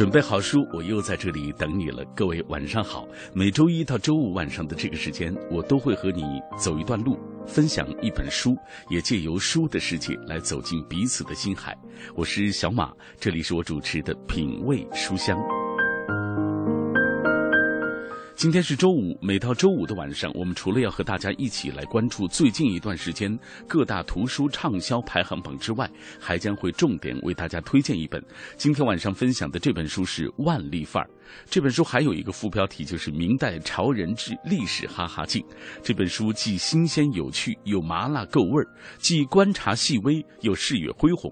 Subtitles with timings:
[0.00, 2.02] 准备好书，我又在这里等你了。
[2.16, 6.22] 各位晚上好，每周一到周五晚上的这个时间，我都会和你
[6.56, 8.56] 走一段路，分享一本书，
[8.88, 11.76] 也借由书的世界来走进彼此的心海。
[12.14, 15.38] 我是小马，这里是我主持的品味书香。
[18.40, 25.86] 今天是周五，每到周五的晚上，我们除了要和大家一起来关注最近一段时间各大图书畅销排行榜之外，
[26.18, 28.24] 还将会重点为大家推荐一本。
[28.56, 31.06] 今天晚上分享的这本书是《万历范儿》。
[31.48, 35.40] 这本书还有一个副标题，就是《明代潮人志历史哈哈镜》。
[35.82, 38.66] 这本书既新鲜有趣，又麻辣够味儿；
[38.98, 41.30] 既观察细微，又视野恢宏；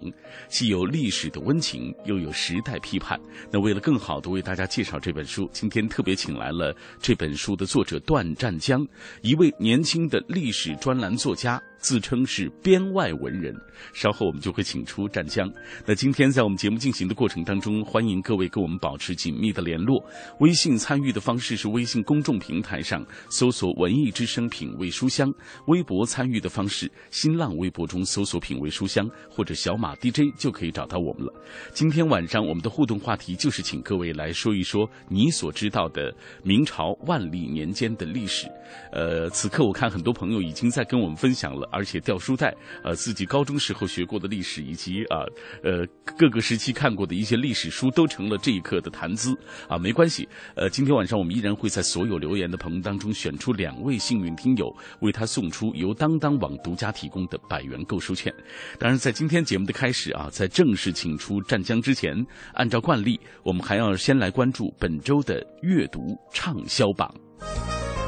[0.48, 3.18] 既有历史的温情，又有时代批判。
[3.50, 8.86] 那为了更好的为大家介绍这本书，今天特别请来了这本书的作者段湛江，
[9.22, 11.62] 一位年轻的历史专栏作家。
[11.78, 13.54] 自称是编外文人，
[13.92, 15.50] 稍后我们就会请出湛江。
[15.86, 20.04] 那今天在我们节目进行的过程当中，欢迎各位跟我们保持紧密的联络。
[20.40, 25.32] 微信参与的方式是微信公众平台上搜索“文艺之声品味书香”，
[25.68, 31.32] 微博参与的方式，新浪微博中搜索“品味书香”或者小马 DJ 就可以找到我们了。
[31.72, 36.12] 今天晚上我们的互动话题就是请各位来说一说你所知道的
[36.42, 38.46] 明朝万历年间的历史。
[38.92, 41.67] 呃，此刻我看很多朋友已经在跟我们分享了。
[41.70, 45.24] 而且掉书袋，呃，自己高中时候学过的历史，以及啊，
[45.62, 49.34] 呃，各个时期看过的一些历史书，都成了这一刻的谈资
[49.68, 49.78] 啊。
[49.78, 58.32] 没关系，呃，今天晚上我们依然会在所有留言的朋友当中选出两位幸运听友，为他送出由当当网独家提供的百元购书券。
[58.78, 62.14] 当然，在今天节目的开始啊，在正式请出湛江之前，
[62.54, 67.12] 按照惯例，我们还要先来关注本周的阅读畅销榜。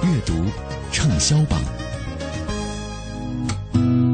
[0.03, 0.33] 阅读
[0.91, 1.80] 畅销榜。
[3.81, 4.10] Thank you.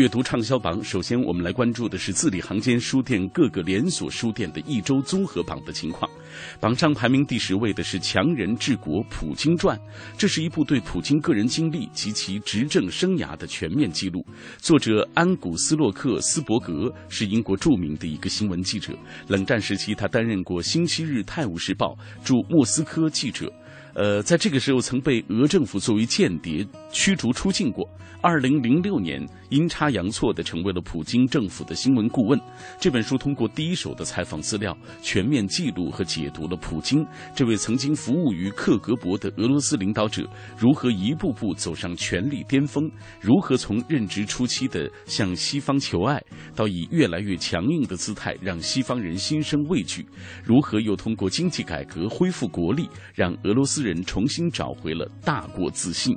[0.00, 6.10] 阅读畅销榜，首先我们来关注的是字里行间书店各个连锁书店的一周综合榜的情况。
[6.58, 9.76] 榜上排名第十位的是《强人治国普京传》，
[10.16, 14.24] 这是一部对普京个人经历及其执政生涯的全面记录。
[14.56, 18.94] 作者安古斯洛克斯伯格是英国著名的一个新闻记者，
[19.28, 21.94] 冷战时期他担任过《星期日泰晤士报》
[22.26, 23.52] 驻莫斯科记者。
[23.92, 27.86] 呃，在这个时候曾被俄政府作为间谍驱逐出境过。
[28.22, 32.40] 二零零六年，阴差阳错的成为了普京政府的新闻顾问。
[32.78, 40.22] 这本书通过第一手的采访资料，全面记录和解读了普京这位曾经服务于克格勃的俄罗斯领导者
[40.56, 42.88] 如何一步步走上权力巅峰，
[43.20, 46.22] 如何从任职初期的向西方求爱，
[46.54, 50.06] 到以越来越强硬的姿态让西方人心生畏惧，
[50.44, 53.80] 如何又通过经济改革恢复国力，让俄罗斯。
[53.80, 56.14] 人重新找回了大国自信。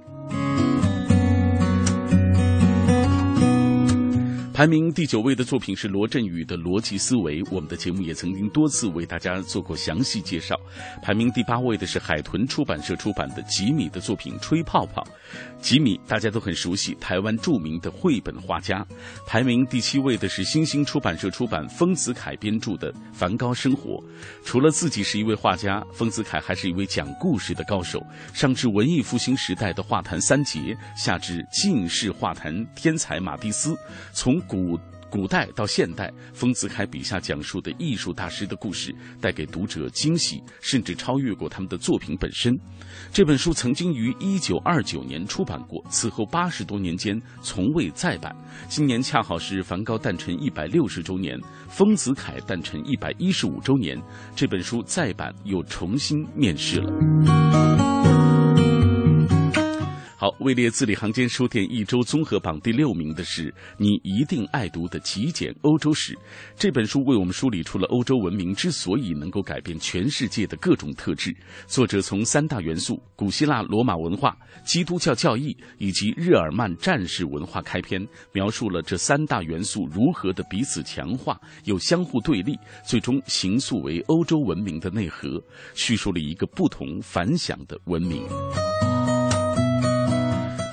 [4.53, 10.55] 排名第九位的作品是罗振宇的《逻辑思维》，我们的节目也曾经多次为大家做过详细介绍。
[11.01, 15.01] 排名第八位的是海豚出版社出版的吉米的作品《吹泡泡》。
[15.59, 18.85] 吉米大家都很熟悉，台湾著名的绘本画家。
[19.25, 23.93] 排名第七位的是新兴出版社出版丰子恺编著的《梵高生活》。
[24.45, 27.99] 除了自己是一位画家，丰子恺还是一位讲故事的高手。
[28.35, 33.75] 上至文艺复兴时代的画坛三杰，下至近世画坛天才马蒂斯，
[34.13, 42.51] 从古古代到现代，丰子恺笔下讲述的艺术大师的故事，带给读者惊喜，甚至超越过他们的作品本身。
[43.11, 48.35] 这本书曾经于一九二九年出版过，此后八十多年间从未再版。
[48.67, 51.39] 今年恰好是梵高诞辰一百六十周年，
[51.69, 53.95] 丰子恺诞辰一百一十五周年，
[54.35, 57.92] 这本书再版又重新面世了。
[60.23, 66.13] 好，位列字里行间书店一周综合榜第六名的是你一定爱读的《极简欧洲史》
[66.55, 71.35] 这本书，为我们梳理出了欧洲文明之所以能够改变全世界的各种特质。
[71.67, 74.33] 作者从三大元素——古希腊罗马文化、
[74.65, 85.43] 基督教教义以及日耳曼战士文化开篇，描述了这三大元素如何的彼此强化又相互对立，最终形塑为欧洲文明的内核，
[85.73, 88.23] 叙述了一个不同凡响的文明。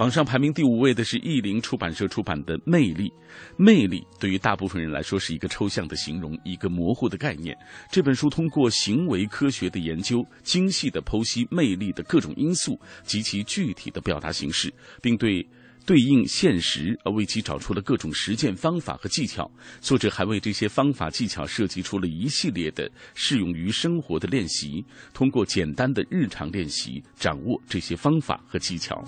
[0.00, 3.11] 榜上排名第五位的是译林出版社出版的《魅力》。
[3.58, 7.55] 魅力对于大部分人来说是一个抽象的形容，一个模糊的概念。
[7.93, 15.47] 这本书通过行为科学的研究，精细的剖析魅力的各种因素及其具体的表达形式，并对
[15.85, 19.50] 对应现实而为其找出了各种实践方法和技巧。
[19.82, 24.82] 作者还为这些方法技巧设计出了一系列的适用于生活的练习，
[25.12, 29.05] 通过简单的日常练习掌握这些方法和技巧。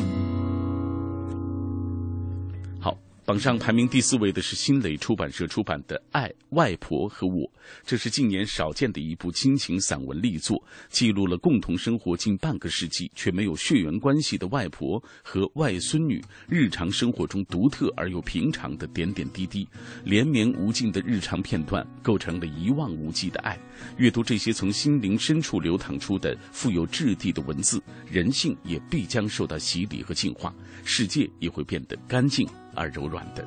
[3.24, 7.46] 榜上排名第四位的是新蕾出版社出版的《爱外婆和我》，
[7.86, 19.68] 这是近年少见的一部亲情散文力作，记录了共同生活近半个世纪却没有血缘关系的外婆和外孙女日常生活中独特而又平常的点点滴滴，
[20.04, 23.56] 连绵无尽的日常片段构成了一望无际的爱。
[23.98, 27.80] 阅读这些从心灵深处流淌出的富有质地的文字，
[28.10, 30.52] 人性也必将受到洗礼和净化，
[30.82, 32.48] 世界也会变得干净。
[32.74, 33.46] 而柔软的。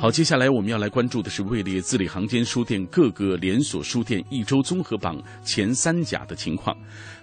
[0.00, 6.76] 好，接下来我们要来关注的是位列字里行间书店各个连锁书店一周综合榜前三甲的情况。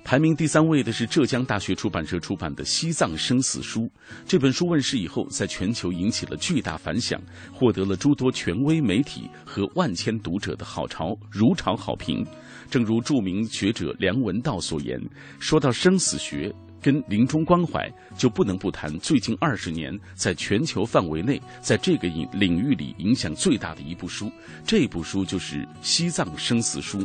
[0.03, 3.81] 排名第三位的是浙江大学出版社出版的《西藏生死书》。
[4.25, 7.21] 这本书问世以后，在全球引起了巨大反响，
[7.53, 12.25] 获得了诸多权威媒体和万千读者的好潮如潮好评。
[12.67, 14.99] 正如著名学者梁文道所言
[15.37, 24.31] ：“说到生死学。”跟临终关怀，就不能不谈最近二十年在全球范围内，在这个领领域里影响最大的一部书。
[24.65, 26.99] 这部书就是《西藏生死书》。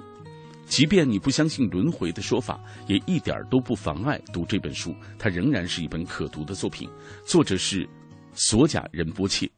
[0.67, 2.59] 即便你不相信轮回的说法，
[2.89, 4.93] 也一点都不妨碍读这本书。
[5.17, 6.91] 它仍然是一本可读的作品。
[7.25, 7.89] 作者是
[8.35, 9.49] 索贾仁波切。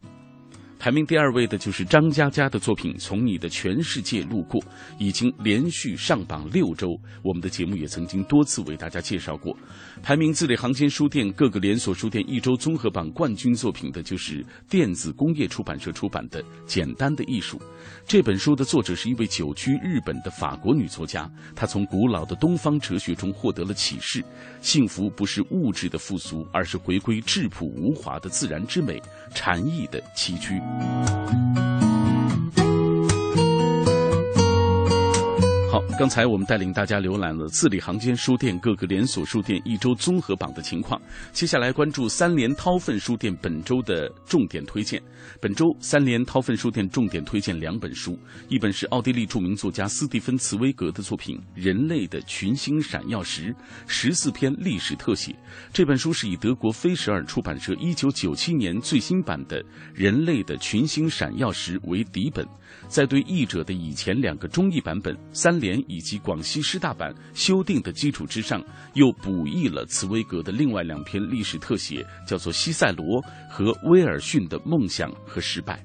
[0.79, 4.61] 排名第二位的就是张嘉佳的作品《从你的全世界路过》，
[4.97, 6.89] 已经连续上榜六周。
[7.25, 9.57] 我们的节目也曾经多次为大家介绍过。
[10.05, 17.59] 排名字里行间书店各个连锁书店一周综合榜冠军作品的就是电子工业出版社出版的《简单的艺术》。
[18.07, 24.25] 这本书的作者是一位久居日本的法国女作家，她从古老的东方哲学中获得了启示：
[24.61, 29.01] 幸福不是物质的富足，而是回归质朴无华的自然之美，
[29.35, 31.78] 禅意的崎岖。
[35.71, 40.99] 好，刚才我们带领大家浏览了字里行间书店各个连锁书店一周综合榜的情况，
[41.31, 44.99] 接下来关注三联韬奋书店本周的重点推荐。
[45.43, 48.19] 本周三联韬奋书店重点推荐两本书，
[48.49, 53.53] 一本是奥地利著名作家斯蒂芬茨威格的作品《人类的群星闪耀时》，
[53.87, 55.37] 十四篇历史特写。
[55.71, 59.63] 这本书是以德国菲舍尔出版社一九九七年最新版的
[59.93, 62.47] 《人类的群星闪耀时》为底本。
[62.89, 68.65] 在对译者的以前两个中译版本三联以及广西师大版修订的基础之上，
[68.95, 75.85] 又补译了茨威格的另外两篇历史特写，叫做《西塞罗》和威尔逊的梦想和失败。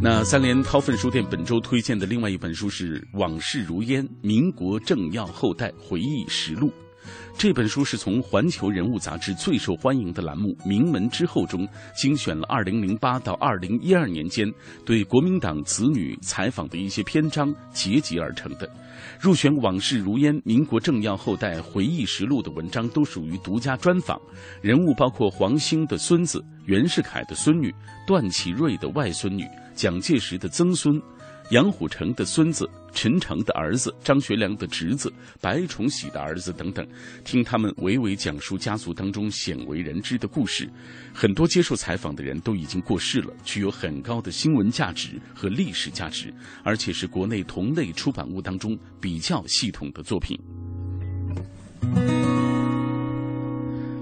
[0.00, 6.68] 那三联韬奋书店本周推荐的另外一本书是《往事如烟：民国政要后代回忆实录》。
[7.38, 11.64] 这本书是从《环球人物》杂志最受欢迎的栏目《名门之后》中
[11.94, 14.44] 精选了2008到2012年间
[14.84, 18.68] 对国民党子女采访的一些篇章结集而成的。
[19.20, 24.20] 入选《往事如烟：民国政要后代回忆实录》的文章都属于独家专访，
[24.60, 27.72] 人物包括黄兴的孙子、袁世凯的孙女、
[28.04, 29.44] 段祺瑞的外孙女、
[29.76, 31.00] 蒋介石的曾孙。
[31.50, 36.86] 杨虎城的孙子、陈诚的儿子、张学良的侄子、白崇禧的儿子等等，
[37.24, 40.68] 听他们娓娓讲述家族当中鲜为人知的故事。
[41.14, 50.38] 很多接受采访的人都已经过世了，具有很高的新闻价值和历史价值，而且是国内同类出版物当中比较系统的作品。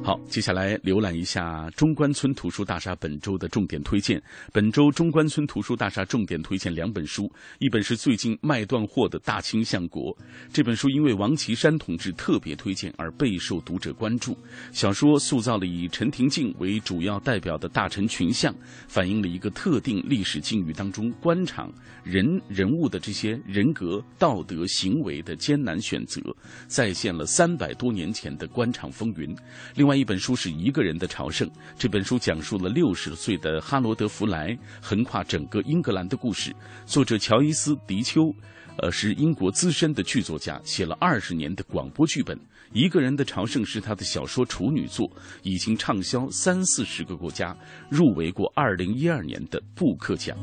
[0.06, 4.22] 好，接下来浏览一下中关村图书大厦本周的重点推荐。
[4.52, 10.14] 本周中关村图书大厦重点推荐两本书，一本是最近卖断货的《大清相国》。
[10.52, 14.38] 这本书因为王岐山同志特别推荐而备受读者关注。
[14.70, 18.54] 小说塑造了以陈廷敬为主要代表的大臣群像，
[18.86, 21.68] 反映了一个特定历史境遇当中官场
[22.04, 26.20] 人人物的这些人格、道德、行为的艰难选择，
[26.68, 29.34] 再现了三百多年前的官场风云。
[29.74, 29.95] 另外。
[29.96, 31.50] 一本书是一个人的朝圣。
[31.76, 36.54] 这本书讲述了六十岁的哈罗德·弗莱横跨整个英格兰的故事。
[36.84, 38.32] 作者乔伊斯·迪丘，
[38.78, 42.38] 呃，是英国资深的剧作家，写了二十年的广播剧本。
[42.72, 45.10] 一个人的朝圣是他的小说处女作，
[45.42, 47.56] 已经畅销三四十个国家，
[47.88, 50.36] 入围过二零一二年的布克奖。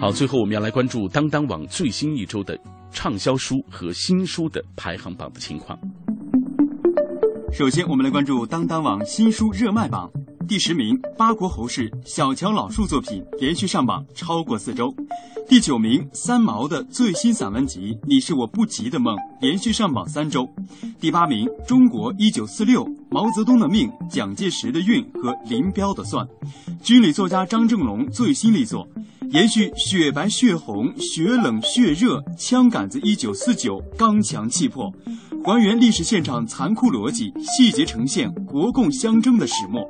[0.00, 2.58] 好，最后我们要来关注当当网最新一周的。
[2.90, 5.78] 畅销书和新书的排行榜的情况。
[7.52, 10.10] 首先，我们来关注当当网新书热卖榜，
[10.48, 14.90] 第十名八国侯氏小乔老树作品连续上榜超过四周。
[15.46, 20.48] 第九名三毛的最新散文集《你是我不及的梦》连续上榜三周。
[20.98, 26.26] 第八名中国一九四六毛泽东的命、蒋介石的运和林彪的算，
[26.82, 28.88] 军旅作家张正龙最新力作。
[29.32, 34.92] 延续雪白血红、血冷血热、枪杆子一九四九刚强气魄，
[35.44, 39.86] 还原历史现场残酷逻辑，细节呈现国共相争的始末。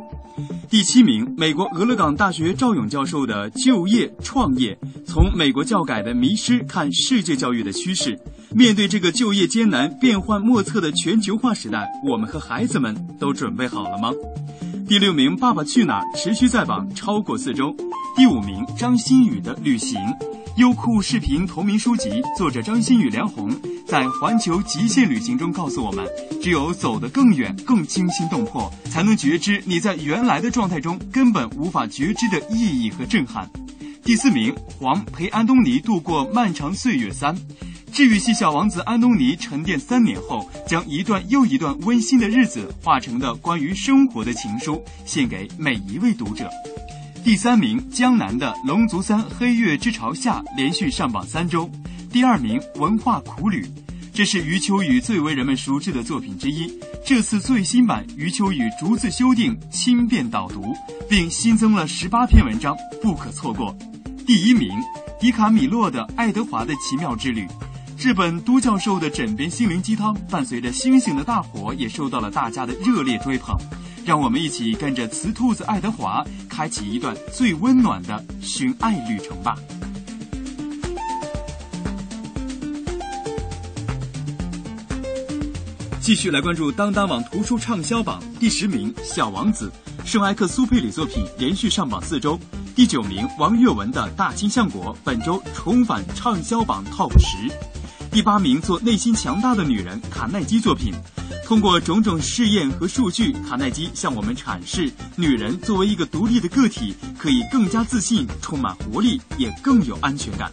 [0.69, 8.19] 第七名，美国俄勒冈大学赵勇教授的就业创业，从美国教改的迷失看世界教育的趋势。
[8.55, 14.11] 面对这个就业艰难、变幻莫测的全球化时代，我们和孩子们都准备好了吗？
[14.87, 17.75] 第六名，《爸爸去哪儿》持续在榜超过四周。
[18.17, 19.99] 第五名，张馨予的《旅行》，
[20.57, 23.51] 优酷视频同名书籍，作者张馨予、梁红
[23.87, 26.07] 在环球极限旅行中告诉我们：
[26.43, 33.49] 只有走得更远、更惊心动魄，才能觉知你在原来的状态中根本无法觉知的意义和震撼。
[34.03, 37.37] 第四名，黄陪安东尼度过漫长岁月三。
[37.93, 46.49] 治愈系小王子安东尼沉淀三年后，将一段又一段温馨的日子化成的关于生活的情书，献给每一位读者。
[47.23, 51.71] 第三名，江南的《龙族三：黑月之潮下》连续上榜三周。
[52.11, 53.63] 第二名，《文化苦旅》，
[54.13, 56.73] 这是余秋雨最为人们熟知的作品之一。
[57.05, 60.75] 这次最新版，余秋雨逐字修订、轻便导读，
[61.11, 63.77] 并新增了十八篇文章，不可错过。
[64.27, 64.71] 第一名，
[65.21, 67.47] 迪卡米洛的《爱德华的奇妙之旅》。
[67.99, 73.55] 日本都教授的枕边心灵鸡汤，伴随着星星的大火，也受到了大家的热烈追捧。
[74.05, 79.55] 让我们一起跟着雌兔子爱德华，开启一段最温暖的寻爱旅程吧。
[86.01, 89.71] 继续来关注当当网图书畅销榜第十名《小王子》，
[90.09, 92.39] 圣埃克苏佩里作品连续上榜四周。
[92.75, 97.37] 第九名王跃文的《大金相国》本周重返畅销榜 TOP 十。
[98.11, 100.93] 第八名，做内心强大的女人，卡耐基作品。
[101.51, 110.49] 通过种种试验和数据，卡耐基向我们阐释，女人作为一个独立的个体，可以更加自信，充满活力，也更有安全感。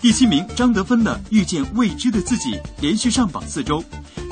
[0.00, 3.80] 第七名，张德芬的《遇见未知的自己》连续上榜四周。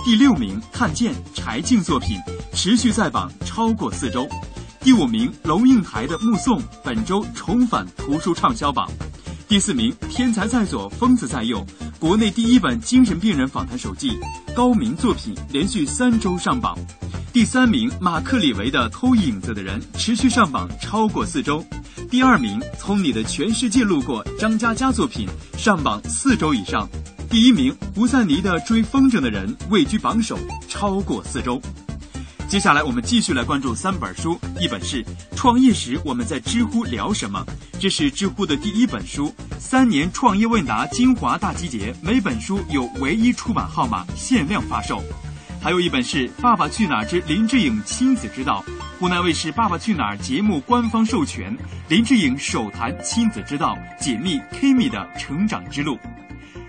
[0.05, 2.19] 第六名，看见柴静作品
[2.53, 4.29] 持续在榜超过四周。
[4.81, 8.91] 第五名，龙应台的《目送》本周重返图书畅销榜。
[9.47, 11.65] 第四名，天才在左，疯子在右。
[11.99, 14.19] 国内第一本精神病人访谈手记，
[14.55, 16.77] 高明作品连续三周上榜。
[17.33, 21.65] 第三名马克·李维的《偷影子的人》持续上榜超过四周。
[22.11, 26.89] 第二名从你的全世界路过张嘉佳作品上榜四周以上。
[27.31, 31.61] 第一名胡赛尼的《追风筝的人》位居榜首超过四周。
[32.55, 35.03] 接下来我们继续来关注三本书，一本是
[35.35, 37.45] 《创业时我们在知乎聊什么》，
[37.81, 45.03] 这是知乎的第一本书，三年创业问答精华大集结，每本书有唯一出版号码，限量发售。
[45.61, 48.65] 还有一本是《爸爸去哪儿之林志颖亲子之道》，
[49.01, 51.59] 湖南卫视《爸爸去哪儿》节目官方授权，
[51.89, 55.99] 林志颖首谈亲子之道，解密 Kimi 的成长之路。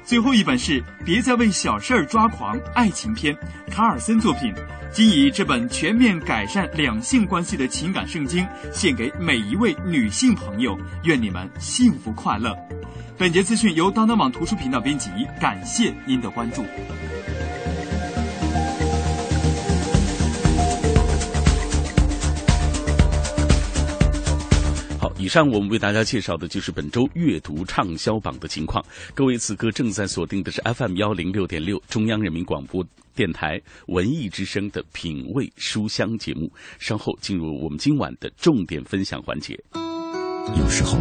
[0.05, 3.35] 最后一本是《别再为小事儿抓狂》爱情篇，
[3.71, 4.53] 卡尔森作品。
[4.93, 12.55] 今以这本全面改善两性关系的情感圣经，献给每一位女性朋友，愿你们幸福快乐。
[13.17, 15.09] 本节资讯由当当网图书频道编辑，
[15.41, 16.63] 感谢您的关注。
[25.25, 25.49] 以上。
[25.49, 28.83] 我们为大家介绍的就是本周阅读畅销榜的情况。
[29.15, 36.51] 各位此刻正在锁定的是 FM 幺零六点六中央人民广播电台文艺之声的品味书香节目。
[36.77, 39.59] 稍后进入我们今晚的重点分享环节。
[39.73, 40.99] 有时候，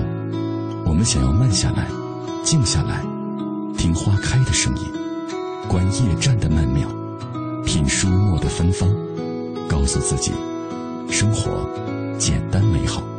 [0.87, 1.87] 我们想要慢下来，
[2.43, 3.05] 静下来，
[3.77, 4.85] 听花开的声音，
[5.69, 6.89] 观夜战的曼妙，
[7.67, 8.89] 品书墨的芬芳，
[9.69, 10.33] 告诉自己，
[11.11, 11.69] 生活
[12.19, 13.14] 简单美好。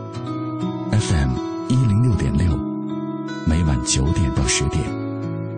[0.98, 1.32] FM
[1.68, 2.58] 一零六点六，
[3.46, 4.82] 每晚九点到十点，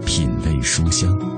[0.03, 1.37] 品味书香。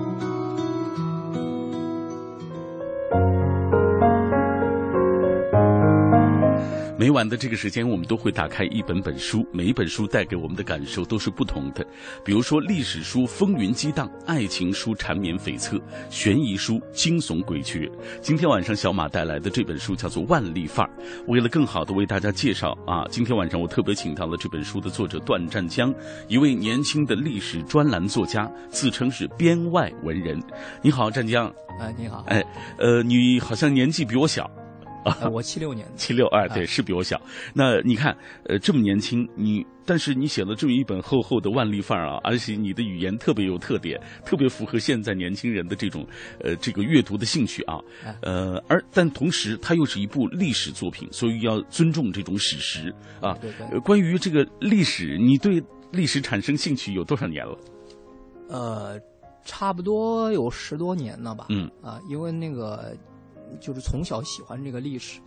[7.00, 11.82] 每晚的这个时间，我们都会打开一本本书，每一本书带给我们的感受都是不同的。
[12.26, 17.90] 比如说，历史书风云激荡，爱情书缠绵悱恻，悬疑书惊悚诡谲。
[18.20, 20.92] 今天晚上，小马带来的这本书叫做《万历范儿》。
[21.28, 25.96] 为了更好的为大家介绍啊，今天晚上我特别请到了这本书的作者段湛江，
[26.28, 30.38] 一位年轻的历史专栏作家，自称是编外文人。
[30.82, 31.48] 你好，湛江。
[31.80, 32.26] 哎，你好。
[32.28, 32.44] 哎，
[32.78, 34.52] 呃，你好像年纪比我小。
[35.04, 37.20] 啊，我七六年的，七六哎，对，是比我小。
[37.54, 38.16] 那你看，
[38.46, 46.06] 呃，这么年轻，你但是你写了这么一本厚厚的万历范儿啊，而且你的语言特别有特点，特别符合现在年轻人的这种
[46.44, 47.80] 呃这个阅读的兴趣啊。
[48.22, 53.34] 呃，而但同时，它又是一部历史作品，所以要尊重这种史实啊。
[53.42, 53.80] 对对。
[53.80, 57.58] 关于这个历史，你对历史产生兴趣有多少年了？
[58.50, 59.00] 呃，
[59.46, 61.46] 差不多有十多年了吧。
[61.50, 61.72] 嗯。
[61.82, 62.94] 啊，因为那个。
[63.60, 65.20] 就是从小喜欢这个历史，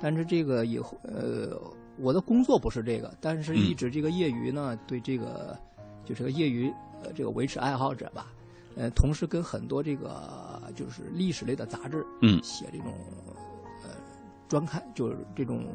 [0.00, 1.60] 但是这个以后呃，
[1.98, 5.58] 我的工作不是这个，但是一直这个业余呢，对这个
[6.04, 6.68] 就是个业余
[7.02, 8.32] 呃这个维持爱好者吧，
[8.76, 12.42] 呃，同时跟很多这个就是历史类的杂志嗯。
[12.42, 12.94] 写这种
[13.82, 13.90] 呃
[14.48, 15.66] 专刊，就是这种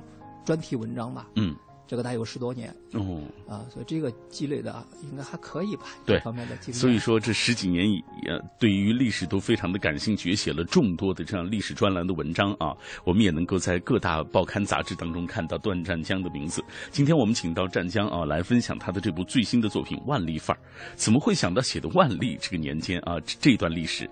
[0.44, 1.56] 专题文章吧嗯。
[1.88, 5.84] 这个大概有十多年哦啊，所以这个积累的应该还可以吧？
[6.06, 6.78] 对方面的积累。
[6.78, 12.76] 所以说这十几年以呃，对于历史都非常的感兴趣，也写了众多的这样历史专栏的文章啊。
[13.04, 16.64] 我们也能够在各大报刊杂志当中看到段湛江的名字。
[16.92, 20.60] 今天我们请到湛江啊来分享他的这部最新的作品《万历范儿》。
[20.96, 24.10] 怎么会想到写的万历这个年间啊这段历史？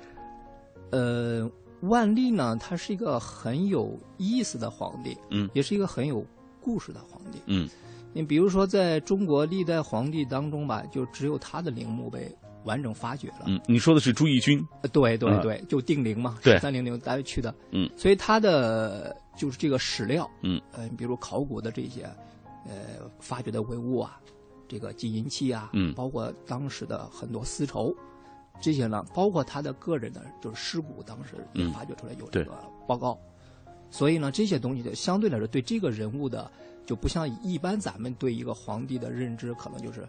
[0.92, 1.50] 呃，
[1.82, 6.24] 万历呢，他是一个很有意思的皇帝，嗯，也是一个很有。
[6.64, 7.70] 故事的皇帝，嗯，
[8.14, 13.44] 你比如说，在中国历代皇帝当中吧，就只有他的陵墓被完整发掘了。
[13.48, 14.66] 嗯，你说的是朱翊钧？
[14.94, 17.54] 对对对，就定陵嘛，十三陵陵单位去的。
[17.72, 22.04] 嗯，所以他的就是这个史料，嗯，呃，比如考古的这些，
[22.66, 24.18] 呃，发掘的文物啊，
[24.68, 27.94] 这个金银器啊，嗯，包括当时的很多丝绸，
[28.62, 32.52] 这些呢，包括他的个人的，就是尸骨，当时也发掘出来有这个
[32.88, 33.18] 报告。
[33.94, 36.52] 所以呢，这些东西就相对来说，对这个人物的
[36.84, 40.04] 就不像一般咱们对一个皇帝的认知，可能就是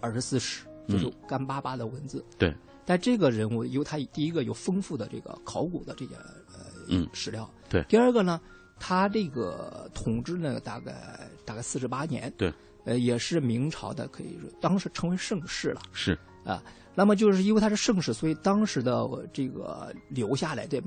[0.00, 2.24] 二十四史，就是干巴巴的文字。
[2.36, 2.52] 对。
[2.84, 6.14] 但这个人物，有他第一个有丰富的这个考古的这些
[6.48, 7.48] 呃史料。
[7.68, 7.84] 对。
[7.84, 8.40] 第二个呢，
[8.80, 12.32] 他这个统治呢，大概大概四十八年。
[12.36, 12.52] 对。
[12.84, 15.80] 呃，也是明朝的，可以说当时称为盛世了。
[15.92, 16.18] 是。
[16.44, 16.60] 啊，
[16.96, 20.82] 那么就是因为他是盛世，所以当时的这个留下来的。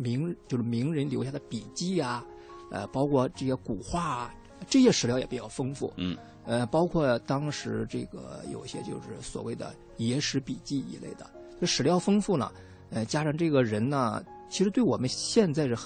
[0.00, 2.24] 名就是名人留下的笔记啊，
[2.70, 4.34] 呃，包括这些古画啊，
[4.66, 5.92] 这些史料也比较丰富。
[5.98, 12.50] 嗯，呃，包括当时这个有些就是所谓的野史笔记一类的，这史料丰富呢，
[12.88, 15.76] 呃，加上这个人呢，其实对我们现在是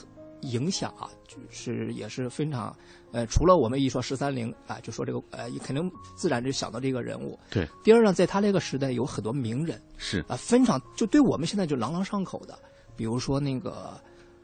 [0.43, 2.73] 影响啊，就是也是非常，
[3.11, 7.37] 呃，除了我们一说十三陵啊，就说这个呃，肯定自然就想到这个人物。
[7.51, 7.67] 对。
[7.83, 9.83] 第二呢，在他那个时代有很多名人。
[9.97, 10.25] 是。
[10.29, 12.57] 啊，非常就对我们现在就朗朗上口的。
[12.97, 13.93] 比如说那个，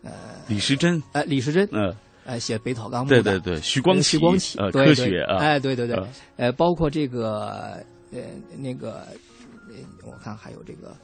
[0.02, 0.12] 呃，
[0.48, 5.98] 李时珍，哎，李时珍，嗯，呃，写《北草纲目》对对对，徐光启，徐光启，呃，科学啊，哎，对对对，
[6.36, 7.82] 呃，包括这个，
[8.12, 8.20] 呃，
[8.56, 9.06] 那个，
[10.04, 10.94] 我看还有这个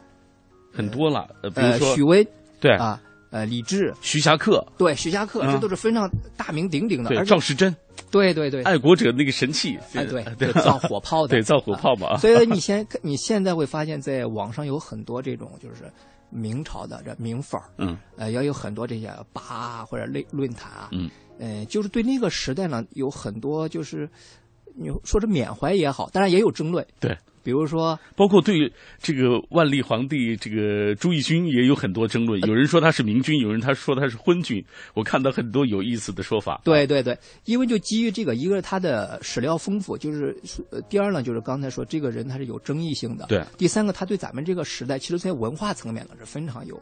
[0.72, 2.26] 很多了，呃，比如说许巍，
[2.60, 2.72] 对。
[2.72, 7.74] 啊，呃，李志，徐霞客，对，徐霞客，这都是非常大名鼎鼎的，对，赵时珍，
[8.10, 15.90] 对对对，爱国者那个神器，哎，对，对，造火炮的， 对，造火炮嘛， 所以你现你现在会发现，在网上有很多这种就是。
[16.30, 24.08] 明朝的这名粉儿，嗯，呃，也有很多这些吧或者论论坛啊，嗯，呃，就是对那个时代呢，有很多就是
[24.74, 27.16] 你说是缅怀也好，当然也有争论，对。
[27.46, 34.60] 比如说，包括对这个万历皇帝这个朱翊钧也有很多争论，有人说他是明君，有人他说他是昏君，
[34.94, 36.60] 我看到很多有意思的说法。
[36.64, 40.36] 对对对，因为就基于这个，一个是他的史料丰富，就是
[40.88, 43.26] 第二呢，就是刚才说这个人他是有争议性的。
[43.26, 43.44] 对。
[43.56, 46.74] 第三个，他对咱们这个时代，其实，在文化层面呢是非常有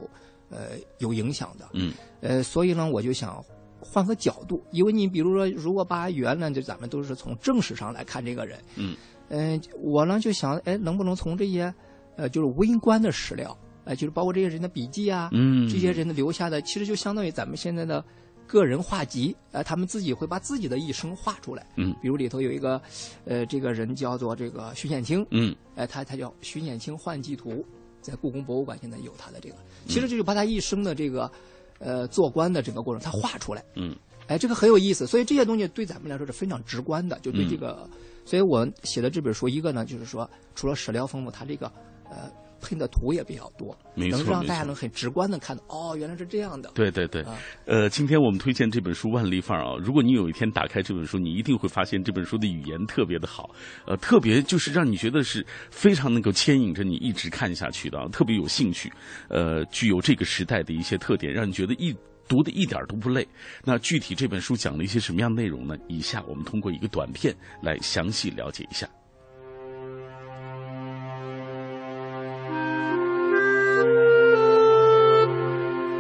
[0.49, 1.69] 呃有影响的。
[1.75, 1.93] 嗯。
[2.23, 3.45] 呃，所以呢，我就想
[3.81, 8.97] 换个角度，因为你比如说，如果把原来就咱们都是从正史上来看这个人，嗯，
[9.37, 11.75] 嗯、我呢就想，哎，能不能从这些，
[12.17, 18.05] 呃，就是微观的史料，哎、就是包括这些人的笔记啊，嗯这些人的留下的，其实就相当于咱们现在的
[18.47, 21.95] 个人画集，呃，他们自己会把自己的一生画出来，嗯。
[22.01, 22.81] 比如里头有一个，
[23.25, 27.65] 呃，这个人叫做这个徐显清，嗯哎，他他叫徐显清幻记图，
[28.01, 29.89] 在故宫博物馆现在有他的这个，嗯。
[29.89, 31.31] 其实就是把他一生的这个，
[31.79, 33.97] 呃，做官的整个过程他画出来，嗯。
[34.27, 37.91] 哎，这个很有意思，所以这些东西对咱们来说是非常直观的，就对这嗯个，
[38.25, 41.67] 所以我写的这本书，一个呢就是说，除了史料丰富，它这个
[42.11, 46.71] 呃配的图也比较多，能让大家能很直观的看到，哦，原来是这样的。
[46.75, 53.51] 对对对啊，呃，今天我们推荐这本书《万历范儿》啊，如果你有一天打开这本书，你一定会发现这本书的语言特别的好，
[53.87, 58.91] 呃，特别就是让你觉得是非常能够牵引着你一直看下去的啊，特别有兴趣，
[59.29, 61.95] 呃，具有这个时代的一些特点，让你觉得一。
[62.29, 63.27] 读的一点都不累。
[63.65, 65.77] 那具体这本书讲了一些什么样的内容呢？
[65.89, 68.89] 以下我们通过一个短片来详细了解一下。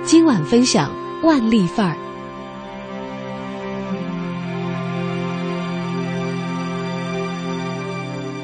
[0.05, 1.97] 今晚分享万历范儿。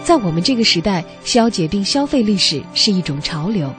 [0.02, 3.72] 在我们这个时代，消解并消费历史是一种潮流，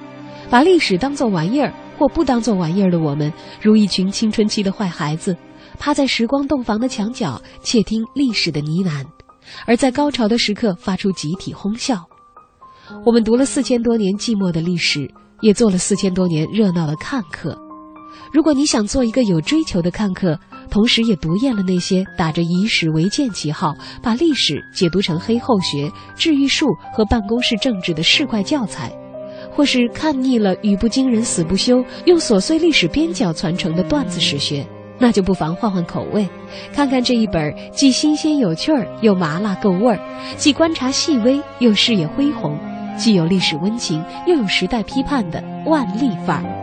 [0.49, 5.37] 把历史当作玩意儿或不当做玩意儿的我们，如一群青春期的坏孩子，
[5.77, 9.05] 趴在时光洞房的墙角，窃听历史的呢喃，
[9.67, 12.03] 而在高潮的时刻发出集体哄笑。
[13.05, 15.07] 我们读了四千多年寂寞的历史，
[15.41, 17.55] 也做了四千多年热闹的看客。
[18.33, 20.35] 如果你想做一个有追求的看客，
[20.71, 28.91] 同时也读厌了那些打着以史为鉴旗号，把历史解读成黑后学、治愈术和办公室政治的世怪教材，
[29.55, 34.65] 或是看腻了语不惊人死不休，用琐碎历史边角传承的段子史学，
[34.97, 36.27] 那就不妨换换口味，
[36.73, 39.99] 看看这一本既新鲜有趣儿，又麻辣够味儿，
[40.37, 42.57] 既观察细微，又视野恢宏，
[42.97, 46.60] 既有历史温情，又有时代批判的万历范儿。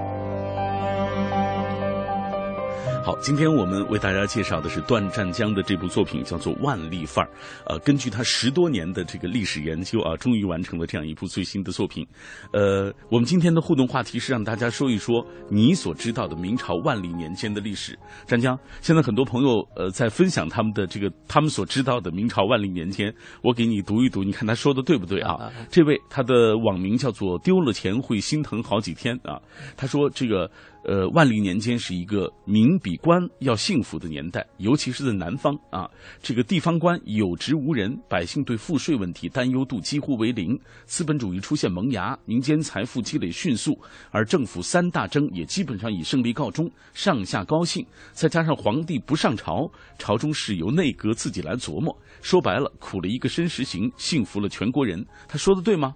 [3.09, 7.29] 好，今天我们为大家介绍的是段湛江的这部作品，叫做《万历范儿》。
[7.65, 12.07] 呃，根据他十多年的这个历史研究啊，终于完成了这样一部最新的作品。
[12.53, 17.99] 呃，我们今天的互动话题是让大家说一说你所知道的明朝万历年间的历史。
[18.27, 23.11] 湛江，现在很多朋友呃在分享他们的这个他们所知道的明朝万历年间，
[23.43, 25.51] 我给你读一读，你看他说的对不对啊？
[25.71, 29.41] 这位他的网名叫做“丢了钱会心疼好几天”啊，
[29.79, 30.51] 他说这个。
[30.85, 35.89] 呃，万历年间是一个民比官要幸福的年代，尤其是在南方啊，
[36.23, 43.79] 这个地方官有职无人，百姓对赋税问题担忧度几乎为零，资本主义出现萌芽，民间财富积累迅速，
[44.11, 55.05] 而政府三大征也基本上以胜利告终，上下高兴，再加上皇帝不上朝，朝中事由内阁自己来琢磨，说白了，苦了一个申时行，幸福了全国人。
[55.27, 55.95] 他说的对吗？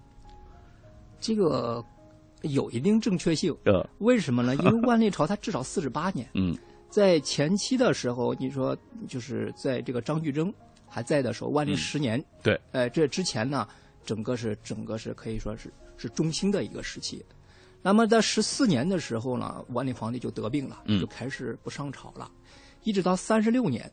[1.21, 1.81] 这个
[2.43, 3.57] 有一定正确性。
[3.65, 4.55] 呃，为什么呢？
[4.63, 6.57] 因为万历朝它至少四十八年，嗯。
[6.91, 8.77] 在前期的时候，你说
[9.09, 10.53] 就是在这个张居正
[10.87, 13.67] 还在的时候，万历十年，对，呃，这之前呢，
[14.05, 17.25] 整个是整个是可以说是是中兴的一个时期。
[17.81, 21.01] 那么在十四年的时候呢，万历皇帝就得病了，嗯。
[21.01, 22.31] 就开始不上朝了，
[22.83, 23.91] 一直到三十六年，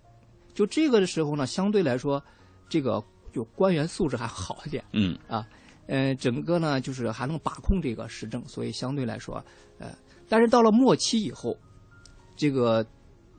[0.53, 2.21] 就这个的时候呢，相对来说，
[2.67, 5.17] 这个就官员素质还好一点，嗯。
[5.29, 5.47] 啊，
[5.89, 9.43] 呃，整个呢就是还能把控这个时政，所以相对来说，
[9.80, 9.88] 呃，
[10.28, 11.58] 但是到了末期以后，
[12.36, 12.86] 这个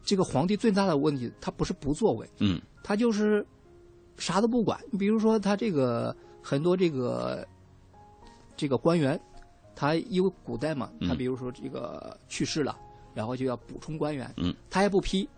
[0.02, 3.46] 这个皇帝最大的问题，他不是不作为，嗯他就是
[4.16, 4.76] 啥都不管。
[4.98, 7.46] 比如说他这个很多这个
[8.56, 9.18] 这个官员，
[9.76, 12.76] 他因为古代嘛，他嗯比如说这个去世了，
[13.14, 15.28] 然后就要补充官员，嗯，他也不批，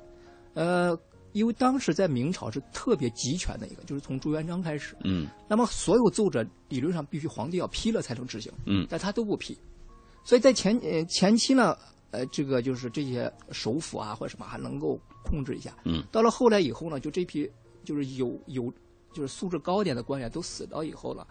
[0.55, 0.99] 呃。
[1.33, 5.27] 因为当时在明朝是特别集权的一个，就是从朱元璋开始，嗯。
[5.49, 8.87] 那么所有奏折理论上必须皇帝要批了才能执行，嗯。
[8.89, 9.57] 但他都不批，
[10.25, 11.77] 所以在前呃前期呢，
[12.11, 17.51] 呃，这个就是这些首辅啊或者什么还能够控制一下，嗯，到了后来以后呢，就这批
[17.85, 18.73] 就是有有
[19.13, 21.27] 就是素质高一点的官员都死掉以后了，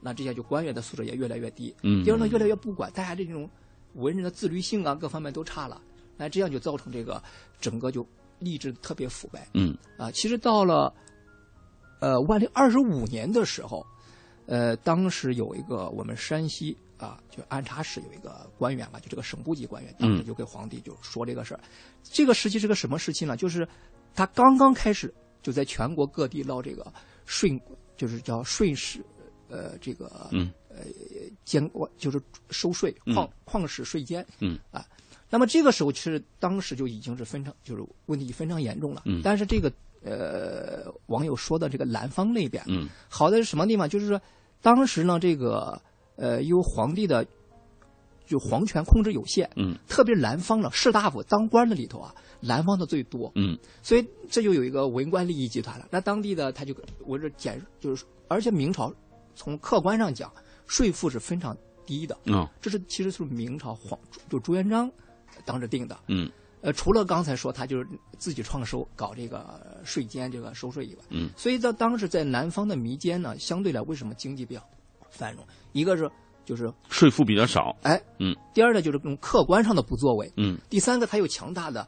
[0.00, 2.04] 那这些就官员的素质也越来越低，嗯。
[2.04, 3.48] 第二呢，越来越不管，大家这种
[3.94, 5.80] 文人的自律性啊各方面都差了，
[6.16, 7.22] 那这样就造成这个
[7.58, 8.06] 整个就
[8.40, 9.76] 吏治特别腐败，嗯。
[9.96, 10.92] 啊，其实到了
[12.00, 13.84] 呃万历二十五年的时候，
[14.46, 21.60] 呃，当时有一个我们山西啊，就安察使有一个官员嘛，就这个省部级官员，当时就给皇帝就说这个事儿。
[22.02, 23.36] 这个时期是个什么时期呢？
[23.36, 23.66] 就是
[24.14, 26.92] 他刚刚开始就在全国各地捞这个
[27.24, 27.60] 税，
[27.96, 29.04] 就是叫税使，
[29.48, 30.50] 呃，这个嗯。
[31.46, 32.20] 监管就是
[32.50, 33.14] 收税，嗯。
[33.14, 34.58] 矿矿史税监，嗯。
[34.70, 34.84] 啊，
[35.28, 39.02] 那么这个时候其实当时就已经是非常就是问题非常严重了。
[39.06, 43.88] 嗯但是这个呃网友说的这个南方那边，嗯好在是什么地方？
[43.88, 44.20] 就是说
[44.62, 45.80] 当时呢这个
[46.16, 47.26] 呃由皇帝的
[48.24, 53.30] 就皇权控制有限，嗯特别是南方的士大夫当官的里头啊，南方的最多。
[53.34, 55.86] 嗯所以这就有一个文官利益集团了。
[55.90, 58.92] 那当地的他就我这简就是，而且明朝
[59.34, 60.32] 从客观上讲，
[60.66, 62.16] 税负是非常低的。
[62.26, 64.90] 哦这是其实是明朝皇就朱元璋
[65.44, 65.98] 当时定的。
[66.08, 66.30] 嗯
[66.62, 67.86] 呃，除了刚才说他就是
[68.18, 74.60] 自己创收搞这个税监这个收税以外，嗯，所以在当时在南方的民间呢，相对来为什么经济比较
[75.10, 75.46] 繁荣？
[75.72, 76.10] 一个是
[76.44, 77.76] 就是税负比较少。
[77.82, 81.86] 哎，嗯，第二呢就是这种客观上的不作为，嗯第三个，他有强大的，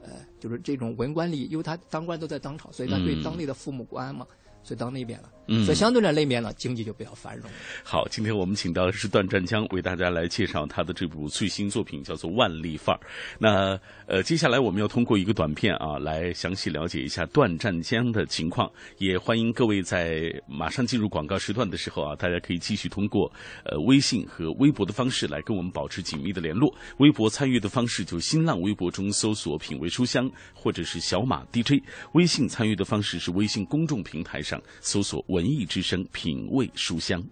[0.00, 4.26] 呃，就是这种文官利益，因为他当官都在当朝，所以他对嗯当地的父母官嘛，
[4.66, 7.48] 所以到那边了，嗯所以相对来那边呢，经济就比较繁荣。
[7.84, 12.98] 好，今天我们请到的是段占江，为大家来介绍他的这部最新作品，叫做《万历范儿》。
[13.38, 18.68] 那呃，接下来我们要通过一个短片啊，来详细了解一下段占江的情况。
[18.98, 23.32] 也欢迎各位在马上进入广告时段的时候啊，大家可以继续通过
[23.64, 26.74] 呃微信和微博的方式来跟我们保持紧密的联络。
[26.98, 31.80] 微博参与的方式就新浪微博中搜索“品味书香”或者是小马 DJ。
[32.14, 37.22] 微信参与的方式是微信公众平台上搜索“文艺之声品味书香”。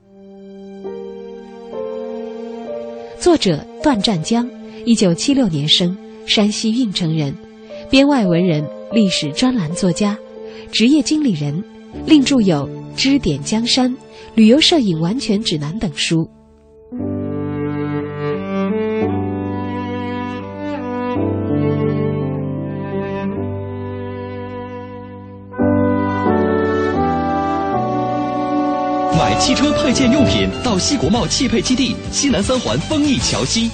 [3.20, 4.48] 作者段占江，
[4.84, 7.34] 一九七六年生，山西运城人，
[7.90, 10.18] 编外文人，历史专栏作家，
[10.70, 11.64] 职业经理人，
[12.06, 13.90] 另著有《支点江山》
[14.34, 16.28] 《旅游摄影完全指南》等书。
[29.44, 33.70] 汽车配件用品到西国贸汽配基地西南三环丰益桥西。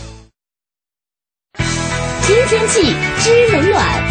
[2.22, 2.82] 新天气
[3.20, 4.09] 知冷暖。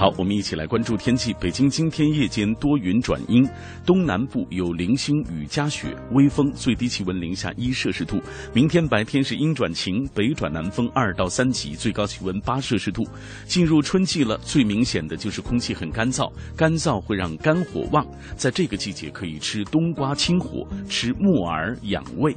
[0.00, 1.30] 好，我们一起来关注天气。
[1.38, 3.46] 北京今天夜间多云转阴，
[3.84, 8.18] 东南部有零星雨夹雪，微风，最低气温零下一摄氏度。
[8.54, 13.06] 明天白天是阴转晴，北转南风二到三级，最高气温八摄氏度。
[13.44, 18.02] 进入春季了，最明显的就是空气很干燥，干燥会让肝火旺，
[18.38, 22.34] 在这个季节可以吃冬瓜清火，吃木耳养胃。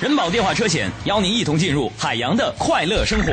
[0.00, 3.32] 人保电话车险邀您一同进入海洋的快乐生活。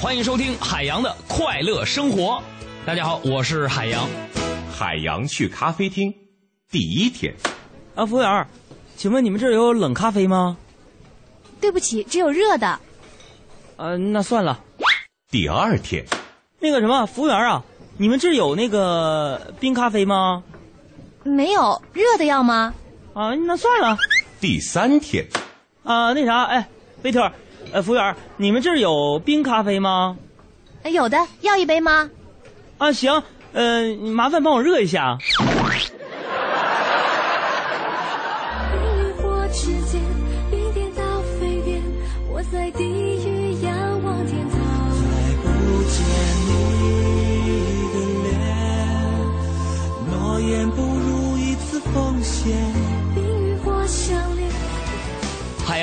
[0.00, 2.42] 欢迎收听海洋的快乐生活。
[2.86, 4.08] 大家好，我是海洋。
[4.72, 6.10] 海洋去咖啡厅，
[6.70, 7.34] 第一天，
[7.94, 8.46] 啊，服务员，
[8.96, 10.56] 请问你们这儿有冷咖啡吗？
[11.60, 12.66] 对不起，只有热的。
[13.76, 14.58] 啊，那算了。
[15.30, 16.02] 第二天，
[16.60, 17.62] 那个什么，服务员啊，
[17.98, 20.42] 你们这儿有那个冰咖啡吗？
[21.24, 22.72] 没有热的要吗？
[23.12, 23.98] 啊，那算了。
[24.40, 25.26] 第三天，
[25.84, 26.66] 啊，那啥，哎，
[27.02, 27.30] 贝特，
[27.72, 30.16] 呃，服务员，你们这儿有冰咖啡吗？
[30.82, 32.10] 呃有的，要一杯吗？
[32.78, 35.18] 啊，行，呃，麻烦帮我热一下。
[35.18, 35.58] 冰
[38.98, 40.00] 与火之间，
[40.50, 41.02] 冰点到
[41.38, 41.82] 沸点，
[42.32, 44.58] 我在地狱仰望天堂。
[44.90, 45.04] 再
[45.42, 46.00] 不见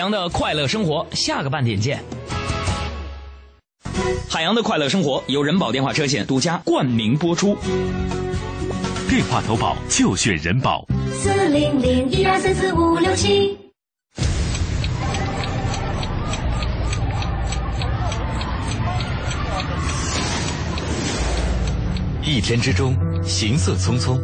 [0.07, 2.01] 洋的快乐生活，下个半点见。
[4.29, 7.57] 海洋的快乐生活由人保电话车险独家冠名播出。
[9.09, 10.85] 电话投保就选人保。
[11.11, 13.57] 四零零一二三四五六七。
[22.23, 24.17] 一天之中，行色匆匆，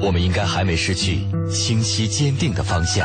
[0.00, 3.04] 我们应该还没失去清晰坚定的方向。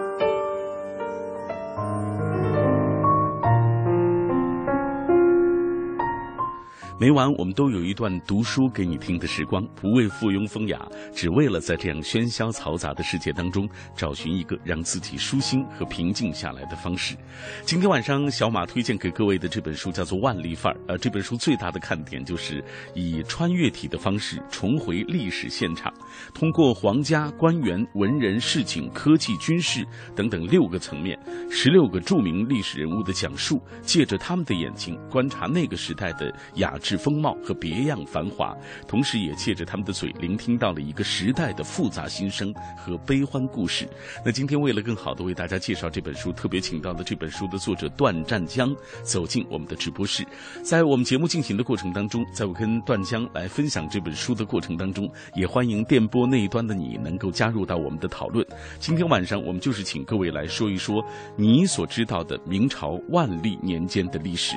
[7.01, 10.79] 每晚我们都有一段读书给你听的时光，不为附庸风雅，
[11.15, 17.15] 只为了在这样喧嚣嘈杂的世界当中，找寻一个让自己舒心和平静下来的方式。
[17.63, 20.77] 今天晚上，小马推荐给各位的这本书叫做《万历范儿》。
[20.89, 25.91] 呃，这本书最大的看点就是以穿越体的方式重回历史现场，
[26.35, 29.83] 通过皇家、官员、文人、市井、科技、军事
[30.15, 36.90] 等等六个层面，十六个著名历史人物的讲述，借着他们的眼睛观察那个时代的雅致。
[36.97, 38.55] 风貌和别样繁华，
[38.87, 43.87] 同时也借着他们的嘴，聆听到了一个时代的复杂心声和悲欢故事。
[44.25, 50.25] 那今天为了更好的为大家介绍这本书，特别请到了这本书的作者段占江走进我们的直播室。
[50.63, 58.45] 在我们节目进行的过程当中，在我跟段江来分享这本书的过程当中，也欢迎电波那一端的你能够加入到我们的讨论。
[58.79, 61.03] 今天晚上我们就是请各位来说一说
[61.35, 64.55] 你所知道的明朝万历年间的历史。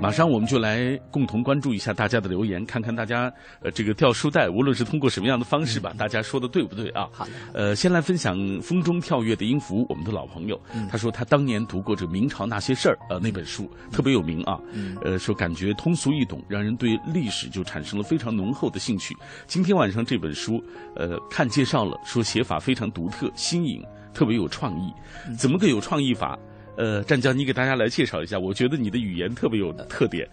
[0.00, 3.30] 马上我们就来共同关注一下大家的留言，看看大家
[3.62, 7.06] 呃这个掉书袋，无论是通过什么样的方式吧，大家说的对不对啊？
[7.12, 7.30] 好的。
[7.52, 10.58] 呃，先来分享风中跳跃的音符，我们的老朋友，
[10.90, 19.14] 他说他当年读过这《明朝那些事儿》呃那本书特别有名啊，嗯呃说感觉通俗易懂，让人对历史就产生了非常浓厚的兴趣。
[19.46, 20.64] 今天晚上这本书
[20.96, 23.84] 呃看介绍了，说写法非常独特新颖，
[24.14, 24.90] 特别有创意，
[25.36, 26.38] 怎么个有创意法？
[26.76, 28.38] 呃，湛江，你给大家来介绍一下。
[28.38, 30.26] 我觉得你的语言特别有特点。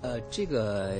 [0.00, 0.92] 呃，这个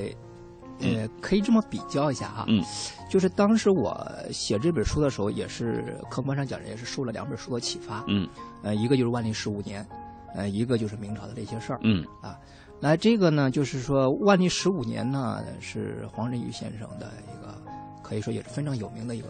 [0.79, 2.45] 呃，可以这么比较一下哈。
[2.49, 2.63] 嗯。
[3.11, 8.05] 就是当时我写这本书的时候，也是客观上讲，也是受了两本书的启发。
[8.09, 8.29] 嗯。
[8.63, 9.85] 呃，一个就是万历十五年，
[10.35, 11.81] 呃，一个就是明朝的这些事儿。
[11.83, 12.05] 嗯。
[12.23, 12.39] 啊，
[12.81, 17.53] 那这个呢，就是说万历十五年呢，是黄仁宇先生的一个，
[18.03, 19.29] 可以说也是非常有名的一个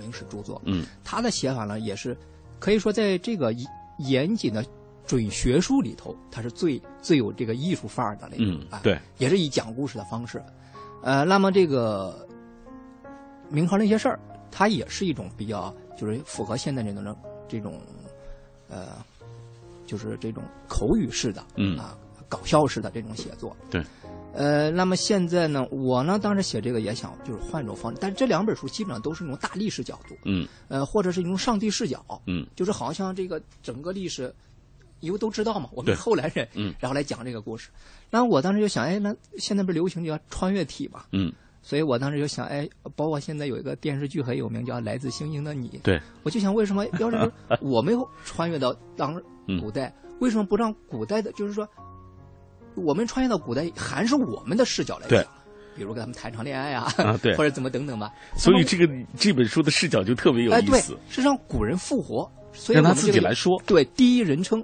[0.00, 0.62] 明史著作。
[0.64, 0.86] 嗯。
[1.04, 2.16] 他的写法呢，也是
[2.58, 3.66] 可以说在这个一。
[4.02, 4.64] 严谨的
[5.06, 10.42] 准学术里头，它是最最有这个艺术范儿的那种啊，对，也是以讲故事的方式，
[11.02, 12.26] 呃，那么这个
[13.48, 17.16] 明朝那些事儿，它也是一种比较就是符合现在这种
[17.48, 17.80] 这种
[18.68, 18.88] 呃，
[19.86, 21.78] 就是这种口语式的，嗯。
[21.78, 21.96] 啊，
[22.28, 23.84] 搞笑式的这种写作，对，
[24.34, 34.34] 呃，那么现在呢，我呢当时写这个也想就是换一种方式，但这两本书基本上都是那种大历史角度，嗯，呃，或者是一种上帝视角，嗯，就是好像这个整个历史。
[35.00, 37.70] 因为都知道嘛，我们后来人，嗯，然后来讲这个故事。
[38.08, 49.20] 那我当时就想，哎，那现在不是流行叫穿越体嘛，嗯，所以我当时就想，哎，包括现在有一个电视剧很有名，叫《来自星星的你》，对，我就想，为什么要是 我们穿越到当
[49.60, 51.68] 古代，为什么不让古代的，就是说，
[52.74, 55.24] 我们穿越到古代，还是我们的视角来讲，
[55.76, 58.10] 比如跟他们谈场恋爱啊，啊，对， 或者怎么等等吧。
[58.36, 64.62] 所以这个这本书的视角就特别有意思，是让古人复活，所以让他自己来说，对，第一人称。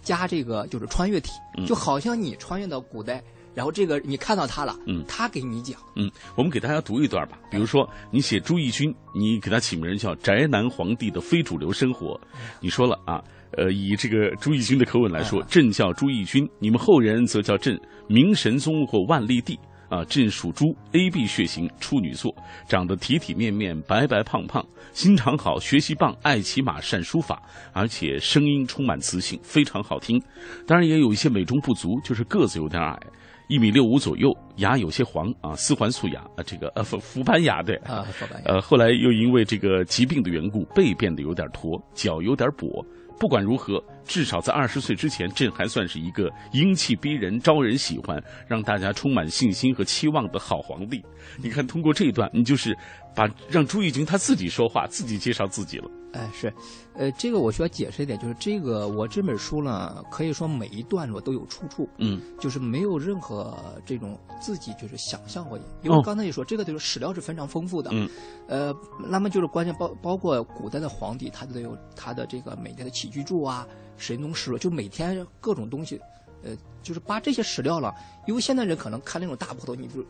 [0.00, 1.32] 加这个就是穿越体，
[1.66, 7.38] 就好像你穿越到古代，然后这个你看到他了，嗯，他给你讲，嗯，我们给大家读一段吧。
[7.50, 12.18] 比如说，你写朱翊钧，你给他起名叫宅男皇帝的非主流生活，
[12.58, 13.22] 你说了啊，
[13.56, 19.58] 呃，以这个朱翊钧的口吻来说，朕叫朱翊钧，你们后人则叫朕明神宗或万历帝。
[19.88, 22.30] 啊，朕属猪，A B 血型，处女座，
[22.66, 30.22] 长得体体面面，白白胖胖，心肠好，学习棒，爱骑马，善书法，而且声音充满磁性，非常好听。
[30.66, 33.00] 当然也有一些美中不足，就是个子有点矮，
[33.48, 38.04] 一米六五左右，牙有些黄啊，四环素牙啊，这个呃福福盘牙对啊。
[38.44, 42.84] 呃，后来又因为这个疾病的缘故，背变得有点驼，脚有点跛。
[43.18, 51.04] 不管如何，至少在二十岁之前，朕还算是一个英气逼人、招人喜欢、让大家充满信心和期望的好皇帝。
[51.36, 52.76] 你看，通过这一段，你就是
[53.18, 55.90] 把让朱翊钧他自己说话，自己介绍自己了。
[56.12, 56.54] 哎，是，
[56.94, 63.54] 呃，这个我需要解释一点，就是这个我这本书呢，可以说每一段落都有出处，嗯，就是没有任何
[63.84, 68.08] 这种自己就是想象过，因为刚才也说，这个就是史料是非常丰富的，嗯，
[68.46, 68.72] 呃，
[69.10, 76.00] 那么就是关键包包括古代的皇帝，他都有他的这个每天的起居住啊、神农氏就每天各种东西，
[76.42, 77.92] 呃，就是把这些史料了，
[78.26, 80.02] 因为现在人可能看那种大部头，你就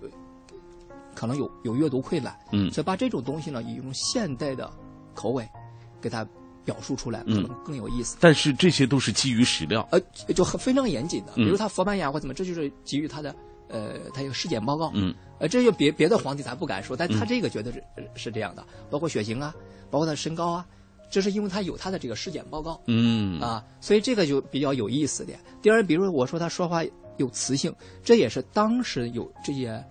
[1.19, 4.71] 可能有有阅读困难，嗯，所以把这种东西呢，以一种现代的
[5.15, 5.47] 口吻。
[6.01, 6.25] 给他
[6.65, 10.01] 表述出来可能更有意思，但是这些都是基于史料，呃，
[10.33, 11.33] 就很非常严谨的。
[11.35, 13.35] 比如他佛班牙或怎么，这就是基于他的
[13.67, 17.83] 呃，他有尸检报告，嗯，呃，这就别别的皇帝咱不敢说，但他这个觉得是、
[18.15, 19.53] 是这样的，包括血型啊，
[19.91, 20.65] 包括他的身高啊，
[21.11, 23.41] 这是因为他有他的这个尸检报告，嗯。
[23.41, 25.37] 啊，所以这个就比较有意思点。
[25.61, 26.85] 第二，比如我说他说话
[27.17, 29.85] 有磁性，这也是当时有这些，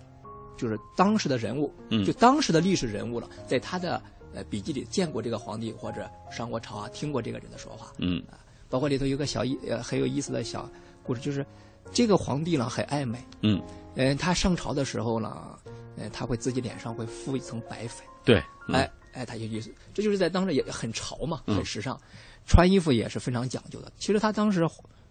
[0.58, 2.04] 就是当时的人物，嗯。
[2.04, 4.02] 就当时的历史人物了，在他的
[4.34, 8.22] 呃笔记里见过这个皇帝或者上过朝啊，听过这个人的说话，嗯。
[8.30, 8.36] 啊
[8.70, 10.70] 包括里头有个小意呃很有意思的小
[11.02, 11.46] 故事，就是
[11.90, 13.62] 这个皇帝呢很爱美，嗯，
[13.94, 15.58] 呃，他上朝的时候呢，
[15.96, 18.74] 呃，他会自己脸上会敷一层白粉，对，嗯。
[18.74, 21.56] 哎哎，他有意思，这就是在当时也很潮嘛，嗯。
[21.56, 21.98] 很时尚，
[22.46, 23.90] 穿衣服也是非常讲究的。
[23.98, 24.68] 其实他当时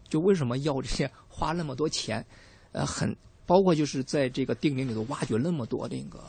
[0.08, 2.24] 就为什么要这些花那么多钱，
[2.74, 3.14] 呃，很
[3.48, 6.24] 包括就是在这个定陵里头挖掘那么多那个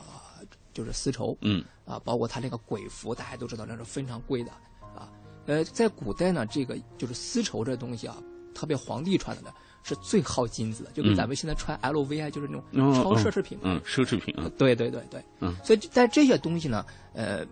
[0.73, 1.63] 就是丝绸，嗯。
[1.85, 4.51] 啊，包括他那个鬼服，大家都知道那是非常贵的
[4.95, 5.09] 啊。
[5.47, 8.23] 呃，在古代呢，这个就是丝绸这东西啊，
[8.55, 9.49] 特别皇帝穿的呢
[9.83, 11.17] 是最耗金子的，就跟嗯。
[11.17, 13.57] 咱们现在穿 LV 啊，就是那种嗯超奢侈品。
[13.59, 13.71] 牌。
[13.71, 15.57] 嗯，奢侈品啊，对对对对，嗯。
[15.65, 17.43] 所以在这些东西呢，呃，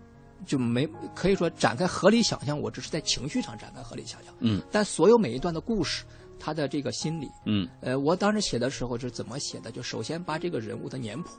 [0.45, 4.61] 就没可以说展开合理想象，我只是在情绪上展开合理想象，嗯。
[4.71, 6.05] 但所有每一段的故事，
[6.39, 7.67] 他的这个心理，嗯。
[7.81, 9.71] 呃，我当时写的时候是怎么写的？
[9.71, 11.29] 就首先把这个人物的脸谱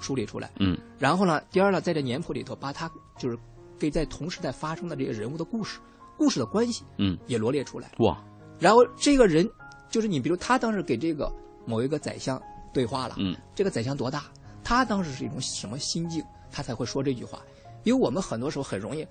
[0.00, 0.76] 梳理出来，嗯。
[0.98, 3.38] 然后呢，第二呢，在这脸谱里头把他就是
[3.78, 5.78] 给在同时代发生的这些人物的故事、
[6.16, 8.22] 故事的关系嗯，也罗列出来，哇，
[8.58, 9.48] 然后这个人
[9.90, 11.30] 就是你，比如他当时给这个
[11.66, 12.40] 某一个宰相
[12.72, 13.36] 对话了，嗯。
[13.54, 14.24] 这个宰相多大？
[14.64, 17.42] 他当时是一种什么心境，他才会说这句话？
[17.82, 19.04] 因为我们很多时候很容易，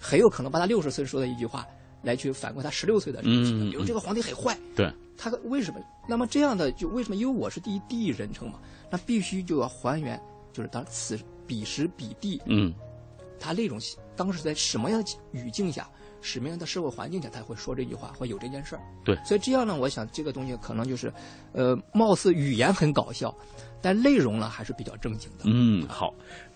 [0.00, 1.66] 很有可能把他六十岁说的一句话
[2.02, 3.68] 来去反观他十六岁的这个情况。
[3.68, 5.80] 嗯比如这个皇帝很坏，对，他为什么？
[6.08, 7.16] 那么这样的就为什么？
[7.16, 8.58] 因为我是第一第一人称嘛，
[8.90, 10.20] 那必须就要还原，
[10.52, 12.74] 就是当此彼时彼地，嗯
[13.38, 13.78] 他那种
[14.14, 15.90] 当时在什么样的语境下，
[16.22, 18.82] 什么样的社会环境下，才会说这句话，会有这件事儿。
[19.04, 21.12] 对所以这样呢，我想这个东西可能就是，
[21.52, 23.34] 呃，貌似语言很搞笑，
[23.82, 25.44] 但内容呢还是比较正经的。
[25.44, 26.14] 嗯，好，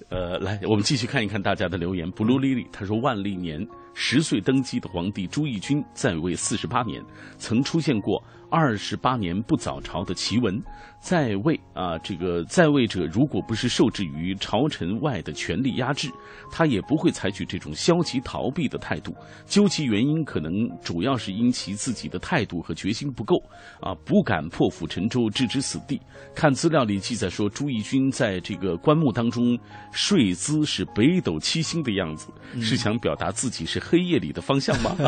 [0.08, 2.10] 呃，来，我们继续看一看大家的留言。
[2.12, 7.02] Blue Lily 他说，万历年十岁登基的皇帝朱翊钧在位四十八年，
[7.36, 10.62] 曾出现过二十八年不早朝的奇闻。
[10.98, 16.10] 在位啊，这个在位者如果不是受制于朝臣外的权力压制，
[16.50, 19.14] 他也不会采取这种消极逃避的态度。
[19.44, 23.36] 究其原因，可能主要是因其自己的态度和决心不够
[23.78, 26.00] 啊，不敢破釜沉舟，置之死地。
[26.34, 29.56] 看资料里记载说，朱翊钧在这个棺木当中
[29.92, 34.96] 睡姿是北斗七星的样子，是想表达自己是黑夜里的方向吗？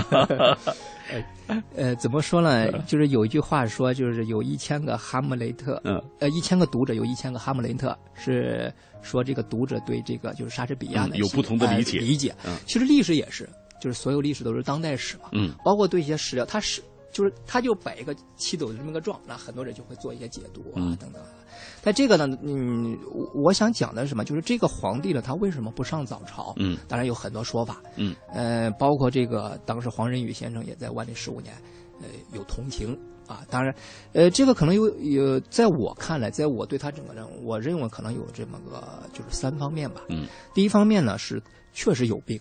[1.76, 2.70] 呃，怎么说呢？
[2.86, 12.34] 就是有一句话说，就是有一千个哈姆雷特，嗯，呃，一千个读者有一千个哈姆雷特，是说这个读者对这个就是莎士比亚的、嗯有不同的理解呃理解。
[12.46, 13.48] 嗯其实历史也是，
[13.80, 16.82] 就是所有历史都是当代史嘛，嗯包括对一些史料，它是
[17.12, 21.28] 就是他就摆一个七斗的这么个状，那很多人就会做一些解读啊、嗯等等啊。
[21.82, 24.24] 但这个呢，嗯，我我想讲的是什么？
[24.24, 26.54] 就是这个皇帝呢，他为什么不上早朝？
[26.56, 31.54] 嗯当然有很多说法，嗯呃，包括这个当时黄仁宇先生也在万历十五年，
[32.00, 32.96] 呃，有同情
[33.26, 33.44] 啊。
[33.50, 33.74] 当然，
[34.12, 40.02] 呃，这个可能有有，在我看来，在我对他整个人，我认为可能有这么个就是三方面吧。
[40.09, 41.42] 嗯，第一方面呢是
[41.72, 42.38] 确实有病，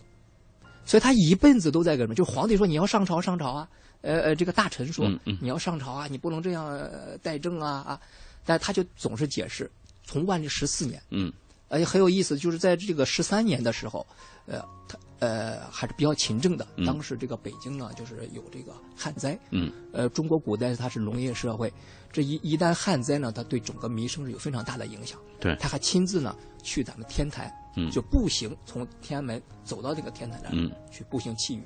[0.84, 2.14] 所以他一辈子都在干什么？
[2.14, 3.68] 就皇帝说你要上朝上朝啊，
[4.02, 8.00] 呃呃，这个大臣说、嗯嗯你要上朝啊，你不能这样、呃怠政啊啊，
[8.44, 9.70] 但他就总是解释，
[10.04, 11.02] 从万历十四年。
[11.10, 11.32] 嗯
[11.70, 14.06] 而且很有意思，就是在这个十三年的时候，
[14.46, 16.66] 呃，他呃还是比较勤政的。
[16.76, 19.38] 嗯当时这个北京呢，就是有这个旱灾。
[19.50, 21.70] 嗯呃，中国古代它是农业社会，
[22.10, 25.18] 这一一旦旱灾呢，它对整个民生是有非常大的影响。
[25.38, 31.62] 对他还亲自呢去咱们天台，嗯就步行从天安门走到这个天台那儿、嗯去步行祈雨。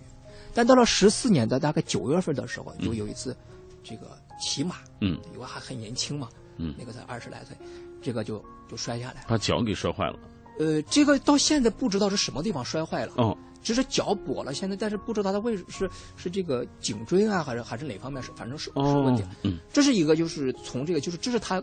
[0.54, 3.36] 但到了十四年的大概九月份的时候，就有一次
[3.82, 6.28] 这个骑马，嗯，因为还很年轻嘛，
[6.58, 7.56] 嗯那个才二十来岁，
[8.00, 9.24] 这个就就摔下来。
[9.28, 10.18] 把脚给摔坏了。
[10.58, 19.24] 呃，这个到现在不知道是什么地方摔坏了，哦，只是脚跛了，现在但是不知道他为是是这个颈椎啊，还是还是哪方面是，反正是是问题。
[19.44, 21.62] 嗯这是一个就是从这个就是这是他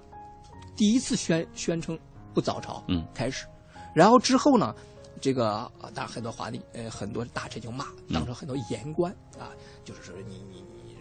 [0.75, 1.97] 第一次宣宣称
[2.33, 3.45] 不早朝，嗯开始，
[3.93, 4.73] 然后之后呢，
[5.19, 9.51] 这个啊当然很多皇帝呃很多大臣就骂，嗯当成很多言官啊，
[9.83, 10.95] 就是说你你你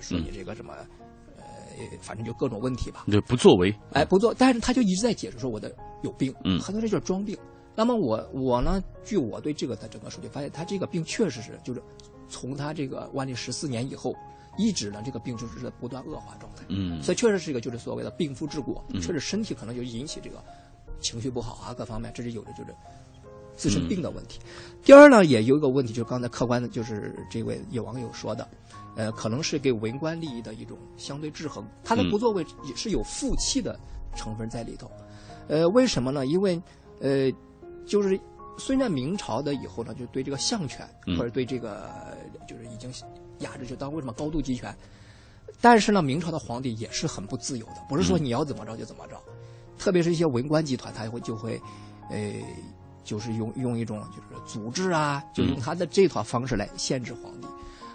[0.00, 0.74] 说你这个什么。
[1.76, 3.02] 呃，反正就各种问题吧。
[3.08, 3.74] 对，不作为。
[3.94, 7.36] 哎，不做，但是他就一直在解释说我的有病，嗯很多人就是装病。
[7.74, 11.82] 那么我我呢，据我对这个的整个数据发现，他这个病确实是就是
[12.28, 14.14] 从他这个万历十四年以后，
[14.56, 16.62] 一直呢这个病就是在不断恶化状态。
[16.68, 20.40] 嗯所以确实是一个就是所谓的病夫治国，嗯确实身体可能就引起这个
[21.00, 22.72] 情绪不好啊，各方面这是有的就是
[23.56, 24.40] 自身病的问题。
[24.82, 28.46] 第二呢，也有一个问题，就是刚才客观的，就是这位有网友说的，
[28.96, 31.66] 呃，可能是给文官利益的一种相对制衡。
[31.82, 33.78] 他的不作为也是有负气的
[34.14, 34.90] 成分在里头。
[35.48, 36.26] 呃，为什么呢？
[36.26, 36.60] 因为
[37.00, 37.30] 呃，
[37.86, 38.18] 就是
[38.58, 41.90] 虽然明朝的以后呢，就对这个相权或者对这个
[42.48, 42.92] 就是已经
[43.38, 44.74] 压制，就当为什么高度集权。
[45.60, 49.16] 但是呢，明朝的皇帝也是很不自由的，不是说你要怎么着就怎么着。
[49.78, 51.60] 特别是一些文官集团，他会就会，
[52.10, 52.32] 呃，
[53.04, 57.46] 就是用用一种就是组织啊，就用他的这套方式来限制皇帝。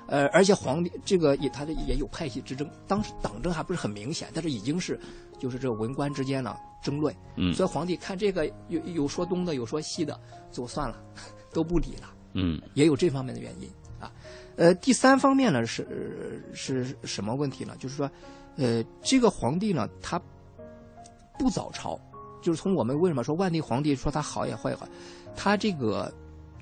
[0.07, 4.99] 呃，而且皇帝这个也他的也有派系之争，当时党争还不是很明显，但是已经是
[5.37, 7.13] 就是这个文官之间呢争论。
[7.35, 10.19] 嗯所以皇帝看这个有有说东的，有说西的，
[10.51, 10.99] 就算了，
[11.53, 12.09] 都不理了。
[12.33, 14.11] 嗯也有这方面的原因啊。
[14.55, 17.75] 呃，第三方面呢是是什么问题呢？
[17.77, 18.09] 就是说，
[18.55, 20.19] 呃，这个皇帝呢，他
[21.37, 21.99] 不早朝，
[22.41, 24.87] 就是从我们为什么说万历皇帝说他好也坏也好，
[25.35, 26.11] 他这个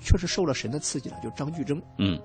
[0.02, 2.20] 确实受了神的刺激了，就张居正，嗯，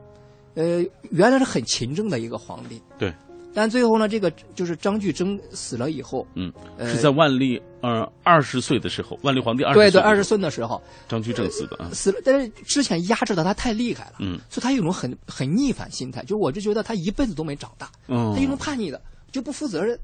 [0.55, 3.12] 呃，原来是很勤政的一个皇帝，对，
[3.55, 14.16] 但最后呢，这个就是张居正死了以后，嗯，呃是在万历呃二十岁的时候，万历皇帝二十对对，二十岁的时候张居正死的啊，死了，但是之前压制的他太厉害了。
[14.20, 14.38] 嗯。
[14.48, 19.00] 所以他有一种很很逆反心态，就是我就觉得他一辈子都没长大，嗯他有一种叛逆的，
[19.30, 19.98] 就不负责任，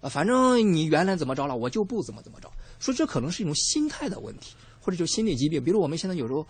[0.00, 2.50] 啊，反正你原来怎么着了，我就不怎么怎么着。
[2.80, 5.62] 说这可能是一种心态的问题，或者就心理疾病。
[5.62, 6.44] 比如我们现在有时候，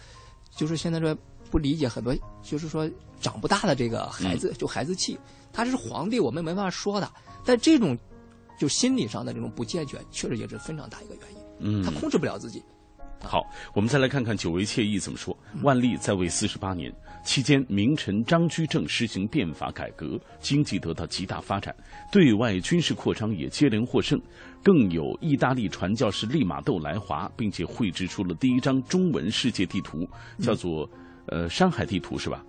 [0.56, 1.14] 就是现在说
[1.50, 5.18] 不理解很多，就是说长不大的这个孩嗯子，就孩子气，
[5.52, 7.12] 他是皇帝，我们没办法说的。
[7.44, 7.98] 但这种
[8.58, 12.62] 就心理上的这种不健全，确实也是非常大一个原因，嗯他控制不了自己。
[13.22, 15.36] 好，我们再来看看久违惬意怎么说。
[15.62, 16.90] 万历在位四十八年
[17.22, 21.74] 期间，名臣张居正实行变法改革，经济得到极大发展，
[22.10, 24.18] 对外军事扩张也接连获胜，
[24.62, 30.08] 更有意大利传教士利玛窦来华，并且绘制出了第一张中文世界地图，
[30.38, 30.88] 叫做
[31.26, 32.44] 呃山海地图是吧？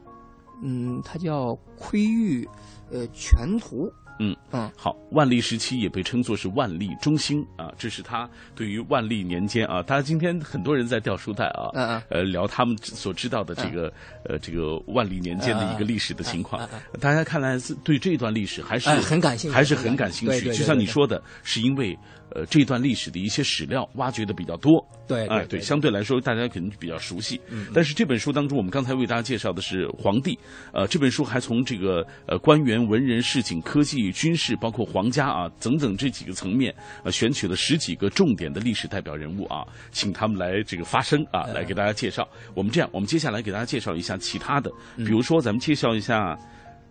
[0.64, 2.48] 嗯，它叫窥域
[2.92, 3.92] 呃全图。
[4.20, 13.92] 嗯嗯，好，万历时期也被称作是万历中兴啊，这是他对于万历年间啊，大家今天很多人在掉书袋啊，嗯嗯呃，聊他们所知道的这个、
[14.30, 16.70] 呃这个万历年间的一个历史的情况，
[17.00, 20.34] 大家看来是对这段历史还是、哎很感兴趣还是很感兴趣。
[20.34, 21.98] 对对对就像你说的，是因为
[22.36, 27.42] 呃这段历史的一些史料挖掘的比较多，哎、对对对相对来说大家可能比较熟悉。
[27.74, 30.38] 但是这本书当中，我们刚才为大家介绍的是皇帝，
[30.74, 36.74] 呃，这本书还从这个呃官员、文人、市井、科技、军事，包括皇家啊等等这几个层面，
[37.04, 42.28] 呃，选取了十几个重点的历史代表人物啊，请他们来这个发声啊，来给大家介绍。
[42.54, 46.38] 我们这样，我们接下来给大家介绍一下其他的，比如说咱们介绍一下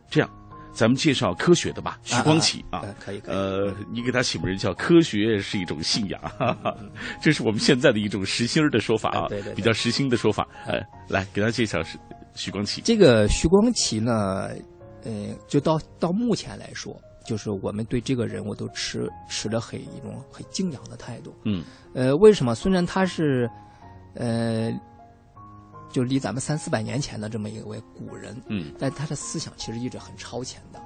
[0.09, 0.31] 这样。
[0.73, 6.73] 咱们介绍科学的吧，徐光启啊，啊可以可以呃，你给他起名叫“科学是一种信仰”，哈哈，
[7.21, 10.47] 这是我们现在的一种实心儿的说法啊，哎对对对比较实心的说法。
[10.69, 10.79] 呃，
[11.09, 11.99] 来给他介绍是
[12.37, 12.81] 徐光启。
[12.83, 14.49] 这个徐光启呢，
[15.05, 21.35] 呃，就到到目前来说，就是我们对这个人物都持持着很一种很敬仰的态度。
[21.45, 22.55] 嗯呃，为什么？
[22.55, 23.51] 虽然他是，
[24.15, 24.73] 呃，
[25.91, 30.81] 就离咱们三四百年前的这么一位古人，嗯，但他的思想其实一直很超前的。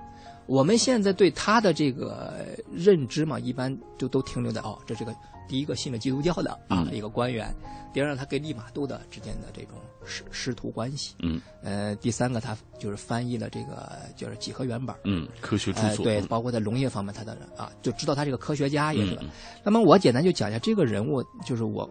[0.47, 5.15] 我们现在对他的这个认知嘛，一般就都停留在哦，这是个
[5.49, 7.55] 第一个信了基督教的啊、嗯一个官员，
[7.95, 19.19] 第二个他跟利玛窦的之间的这种师师徒关系，嗯呃，第三个他就是翻译了这个就是几何原本，嗯，科学著呃，作，对，嗯包括在农业方面，他的啊，就知道他这个科学家也是。
[19.63, 21.89] 那么我简单就讲一下这个人物，就是我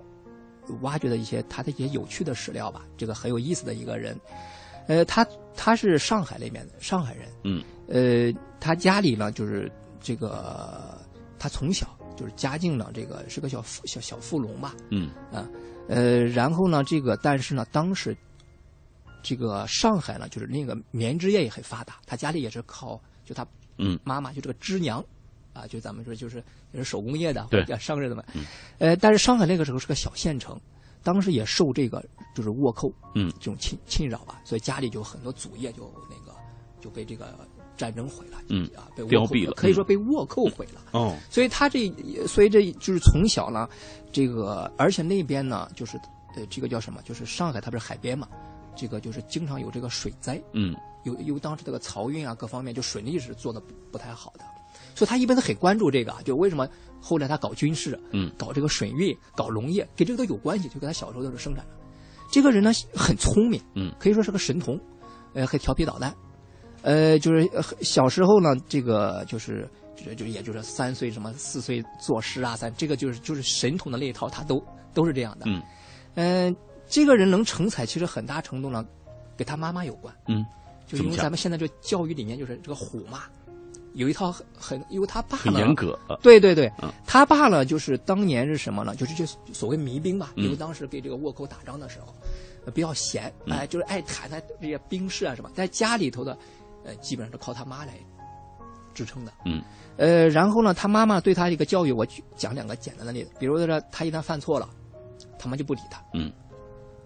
[0.82, 2.86] 挖掘的一些他的一些有趣的史料吧。
[2.98, 4.20] 这个很有意思的一个人，
[4.88, 10.98] 呃，他他是上海那边的上海人，嗯呃，他家里呢就是这个
[11.40, 15.10] 他从小就是嘉靖呢这个是个小富小小富农吧，嗯。
[15.32, 15.50] 啊，
[15.88, 18.16] 呃，然后呢，这个但是呢，当时
[19.22, 23.46] 这个上海呢，就是那个棉织业也很发达，他家里也是靠就他
[23.78, 24.00] 嗯。
[24.04, 25.04] 妈妈就这个织娘
[25.54, 28.46] 啊，就咱们说就是也是手工业的，对或者叫商人的嘛，嗯。
[28.80, 30.60] 呃，但是上海那个时候是个小县城，
[31.04, 32.04] 当时也受这个
[32.36, 33.32] 就是倭寇嗯。
[33.40, 36.38] 这种侵侵扰吧，所以家里就很多祖业就那个
[36.80, 37.38] 就被这个
[37.76, 40.82] 战争毁了，嗯啊，被凋敝了可以说嗯被倭寇毁了。
[40.92, 41.92] 哦，所以他这，
[42.28, 43.68] 所以这就是从小呢，
[44.12, 45.98] 这个而且那边呢，就是
[46.36, 47.02] 呃，这个叫什么？
[47.04, 48.28] 就是上海，它不是海边嘛，
[48.76, 54.46] 这个就是经常有这个水灾，嗯有有当时这个漕运啊各方面，就水利是做的不不太好的，
[54.96, 56.68] 所以他一般都很关注这个啊，就为什么
[57.02, 61.72] 后来他搞军事，嗯搞这个水运，搞农业，跟这个都有关系，就跟他小时候都是生产的。
[62.32, 64.80] 这个人呢很聪明，嗯可以说是个神童，
[65.34, 66.16] 呃，很调皮捣蛋，
[66.84, 74.64] 呃，就是呃小时候呢，这个就是就就也就是三岁什么四岁作诗啊，三这个就是就是神童的那一套，他都
[74.94, 75.46] 都是这样的。
[75.48, 75.62] 嗯。
[76.16, 76.56] 嗯、
[76.88, 78.86] 这个人能成才，其实很大程度呢，
[79.36, 80.14] 跟他妈妈有关。
[80.28, 80.46] 嗯，
[80.86, 83.24] 就是因为咱们现在这教育理念就是这个虎嘛，
[83.94, 86.92] 有一套很很，因为他爸很呢，严格啊对对对，嗯。
[87.08, 88.96] 他爸呢，就是当年是什么呢？
[88.96, 90.44] 就是这所谓民兵吧，嗯。
[90.44, 92.14] 因为当时给这个倭寇打仗的时候，
[92.66, 93.58] 呃比较闲，嗯。
[93.58, 96.38] 哎，就是爱谈谈这些兵事啊什么，在家里头的，
[96.84, 97.94] 呃，基本上是靠他妈来
[98.94, 99.32] 支撑的。
[99.46, 99.62] 嗯
[99.98, 104.68] 呃，然后呢，他妈妈对他一个教育，我举讲两个简单的例子，比如说他一旦犯错了，
[105.38, 106.32] 他妈就不理他，嗯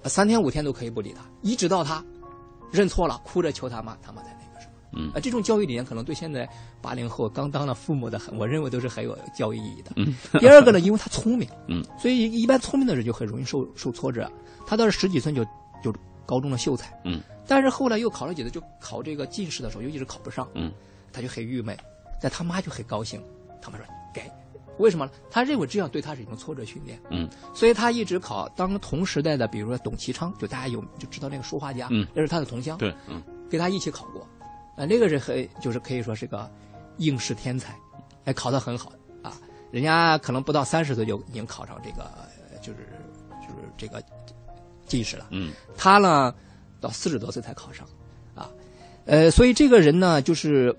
[0.04, 2.04] 呃三天五天都可以不理他，一直到他
[2.72, 4.74] 认错了，哭着求他妈，他妈才那个什么。
[4.94, 6.48] 嗯啊，这种教育理念可能对现在
[6.82, 9.92] 八零后刚当了父母的，我认为都是很有教育意义的。
[9.98, 14.32] 嗯第二个呢，因为他聪明， 嗯所以一般聪明的人就很容易受受挫折。
[14.66, 15.44] 他到了十几岁就
[15.84, 15.94] 就
[16.28, 17.22] 高中的秀才，嗯。
[17.48, 20.72] 但是后来又考了几次，就考这个进士的时候，又一直考不上，嗯。
[21.12, 21.76] 他就很郁闷，
[22.22, 23.24] 但他妈就很高兴，
[23.62, 24.30] 他妈说给，
[24.78, 25.06] 为什么？
[25.06, 25.12] 呢？
[25.32, 27.28] 他认为这样对他是一种挫折训练，嗯。
[27.56, 28.48] 所以他一直考。
[28.50, 32.06] 当同时代的，比如说董其昌，就大家有就知道那个书画家，嗯。
[32.14, 33.24] 那是他的同乡，对嗯。
[33.50, 34.28] 跟他一起考过，
[34.76, 36.52] 啊、那个人很就是可以说是个
[36.98, 37.74] 应试天才，
[38.26, 38.92] 哎，考得很好。
[39.24, 39.34] 啊，
[39.72, 42.04] 人家可能不到三十岁就已经考上这个，
[42.52, 42.80] 呃就是
[43.42, 44.04] 就是这个
[44.88, 45.52] 进士了，嗯。
[45.76, 46.34] 他呢
[46.82, 47.88] 到四十多岁才考上，
[48.34, 48.50] 啊，
[49.06, 50.76] 呃，所以这个人呢就是。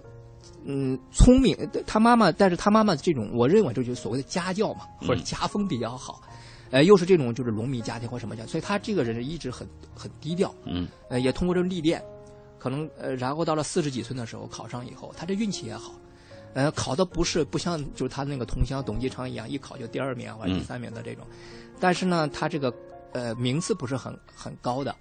[0.70, 1.56] 嗯，聪明，
[1.86, 6.20] 他妈妈，但是他妈妈这种，我认为这就是所谓的家教嘛，或者嗯家风比较好，
[6.70, 10.86] 呃，又是这种就是农民家庭或什么家，所以他这个人一直很很低调，嗯。
[11.08, 12.02] 呃，也通过这个历练，
[12.58, 15.94] 可能呃，然后到了四十几岁的时候考上以后，他这运气也好，
[16.52, 21.24] 呃，考的不是不像就是他那个同乡董继昌一样，一考就第二名啊或者第三名的这种，
[21.80, 22.70] 但是呢，他这个
[23.12, 24.94] 呃名次不是很很高的，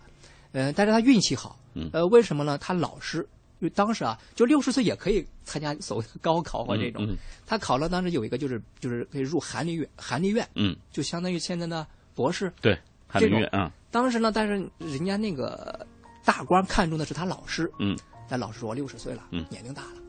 [0.51, 2.57] 呃，但是他运气好，嗯呃，为什么呢？
[2.57, 3.27] 他老师。
[3.59, 7.03] 就当时啊，就六十岁也可以参加所谓的高考或这种。
[7.07, 11.83] 嗯嗯他考了，当时有一个就是就是可以入寒林院，寒林院嗯，就相当于现在的
[12.13, 12.53] 博士。
[12.61, 12.77] 对，
[13.07, 15.87] 翰林院啊，当时呢，但是人家那个
[16.23, 17.97] 大官看中的是他老师，嗯，
[18.29, 20.01] 但老师说六十岁了，嗯年龄大了，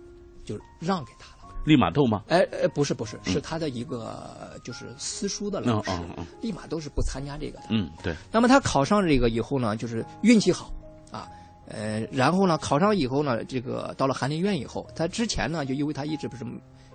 [0.45, 1.38] 就让给他了。
[1.65, 2.25] 利玛窦吗？
[2.29, 7.65] 哎哎，不是不是，嗯是他的一个就是私塾的老师哦哦哦，立马都是不参加这个的。
[7.71, 10.73] 嗯，对，那么他考上这个以后呢，就是运气好
[11.11, 11.29] 啊，
[11.67, 16.45] 呃，然后呢，考上以后呢，这个到了翰林院以后，他之前呢，就因为他一直不是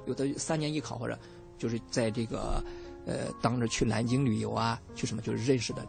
[0.08, 1.18] 有的三年一考或者
[1.58, 2.64] 就是在这个
[3.06, 5.86] 呃，当着去南京旅游啊，去什么就是认识的，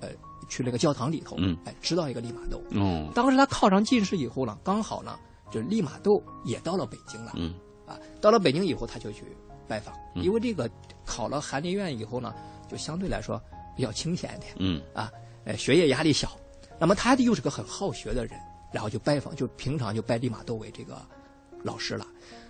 [0.00, 0.08] 呃，
[0.48, 2.60] 去那个教堂里头，嗯哎，知道一个利玛窦。
[2.78, 5.18] 哦，当时他考上进士以后呢，刚好呢，
[5.50, 7.32] 就是利玛窦也到了北京了。
[7.36, 7.54] 嗯
[7.86, 9.24] 啊，到了北京以后，他就去
[9.66, 10.22] 拜访，嗯。
[10.22, 10.70] 因为这个
[11.04, 12.34] 考了翰林院以后呢，
[12.68, 13.40] 就相对来说
[13.76, 14.80] 比较清闲一点嗯。
[14.94, 15.10] 啊，
[15.44, 16.30] 呃，学业压力小。
[16.78, 18.38] 那么他又是个很好学的人，
[18.72, 21.00] 然后就拜访，就平常就拜利玛窦为这个
[21.62, 22.06] 老师了。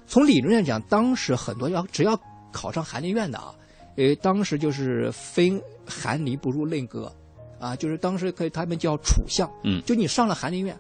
[0.07, 2.19] 从理论上讲，当时很多要只要
[2.51, 3.55] 考上翰林院的啊，
[3.97, 7.15] 呃，当时就是非翰林不入内阁，
[7.59, 9.83] 啊，就是当时可以他们叫处相，嗯。
[9.85, 10.79] 就你上了翰林院，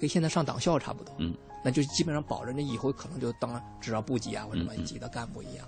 [0.00, 5.66] 跟现在上党校差不多，嗯，那就基本上保证着以后可能就当指导部级啊或者什么级的干部一样。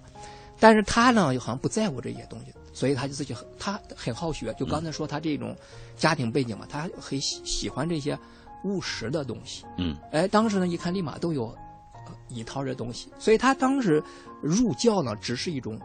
[0.58, 4.52] 但是他呢，又好像不在乎这些东西，所以他就自己很他很好学。
[4.58, 5.56] 就刚才说他这种
[5.96, 8.18] 家庭背景嘛，他很喜喜欢这些
[8.64, 9.64] 务实的东西。
[9.78, 11.46] 嗯哎，当时呢一看立马都有
[11.94, 14.02] 呃一套这东西，所以他当时
[14.42, 15.80] 入教呢只是一种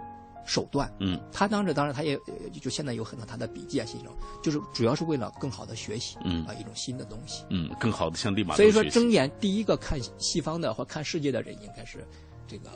[0.46, 0.92] 手段。
[1.00, 7.44] 嗯他当时当然他也呃就现在有很多他的笔记啊，这种就是主要是为了更好的学习嗯啊一种新的东西。
[7.50, 12.06] 嗯，更好的向利马所以说，睁眼第一个看西方的或看世界的人，应该是
[12.48, 12.70] 这个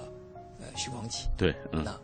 [0.60, 1.28] 呃徐光启。
[1.38, 1.96] 对，嗯那。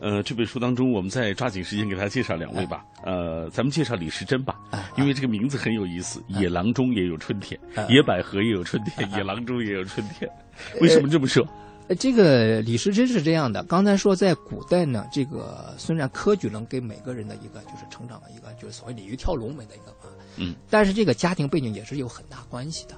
[0.00, 2.84] 呃，这本书当中，我们再抓紧时间给大家介绍两位吧。
[3.02, 4.54] 呃，咱们介绍李时珍吧，
[4.96, 6.22] 因为这个名字很有意思。
[6.28, 7.58] 野狼中也有春天，
[7.88, 10.30] 野百合也有春天，野狼中也有春天。
[10.80, 11.44] 为什么这么说？
[11.88, 13.64] 呃，这个李时珍是这样的。
[13.64, 22.94] 刚才说，在古代呢，这个虽然科举能给每个人的一个就是成长的一个就是所谓鲤鱼跳龙门的一个啊，嗯，但是这个家庭背景也是有很大关系的。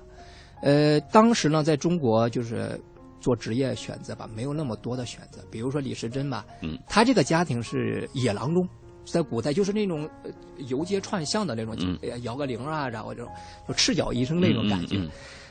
[0.63, 2.79] 呃，当时呢，在中国就是
[3.21, 5.41] 做职业选择吧，没有那么多的选择。
[5.53, 8.69] 比如说李时珍吧，嗯，他这个家庭是野郎中，
[9.05, 10.31] 在古代就是那种呃
[10.67, 13.33] 游街串巷的那种，嗯呃摇个铃啊，然后这种
[13.69, 14.97] 就赤脚医生那种感觉。
[14.97, 15.11] 嗯嗯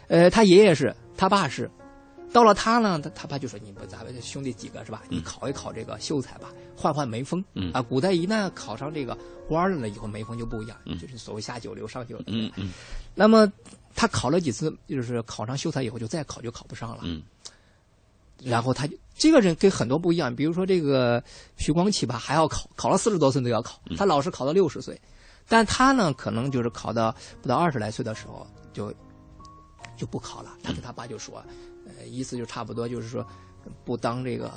[0.10, 1.70] 呃，他爷爷是，他爸是，
[2.32, 5.04] 到了他呢，他他爸就说：“你不，咱们兄弟几个是吧？
[5.10, 7.44] 你考一考这个秀才吧，换换眉峰。
[7.54, 9.18] 嗯啊，古代一旦考上这个
[9.48, 12.26] 官了呢，以后眉峰就不一样，嗯就是所谓下九流、上九流。
[12.28, 12.72] 嗯嗯
[13.16, 13.52] 那么
[13.96, 17.00] 他考了几次，就是考上秀才以后就再考就考不上了。
[17.04, 17.24] 嗯
[18.42, 21.22] 然后他就这个人跟很多不一样，比如说这个
[21.58, 24.98] 徐光启吧，还要考，考了四十多岁都要考，他老是考到六十岁，
[25.48, 28.94] 但他呢，可能就是考到不到二十来岁的时候就
[29.98, 30.56] 就不考了。
[30.64, 33.26] 他跟他爸就说，呃，意思就差不多就是说，
[33.84, 34.52] 不当这个，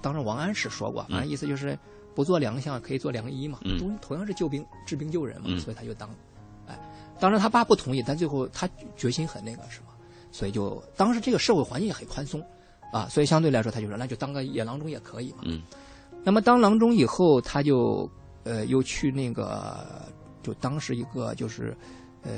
[0.00, 1.78] 当时王安石说过，反正意思就是
[2.14, 6.08] 不做良相可以做良医嘛，嗯都同样是救兵治病救人嘛，嗯所以他就当，
[6.66, 6.78] 哎，
[7.20, 9.92] 当然他爸不同意，但最后他决心很那个什么，
[10.32, 12.44] 所以就当时这个社会环境也很宽松。
[12.90, 15.40] 啊，所以相对来说，他就说那就当个野郎中也可以嘛。
[15.42, 15.60] 嗯，
[16.24, 18.10] 那么当郎中以后，他就
[18.44, 19.86] 呃又去那个
[20.42, 21.76] 就当时一个就是
[22.22, 22.30] 呃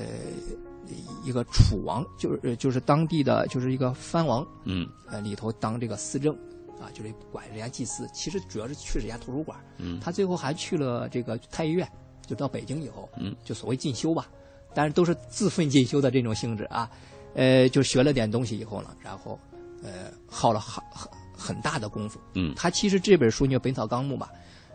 [1.24, 6.36] 一个楚王，就是就是当地的就是一个藩王，嗯呃里头当这个司政。
[6.80, 9.60] 啊，就是管人家祭祀，其实主要是去人家图书馆。
[9.76, 11.86] 嗯，他最后还去了这个太医院，
[12.26, 14.26] 就到北京以后，嗯，就所谓进修吧，
[14.72, 16.90] 但是都是自费进修的这种性质啊。
[17.34, 19.38] 呃，就学了点东西以后呢，然后
[19.82, 22.18] 呃耗了很很很大的功夫。
[22.32, 24.30] 嗯，他其实这本书叫《本草纲目》吧，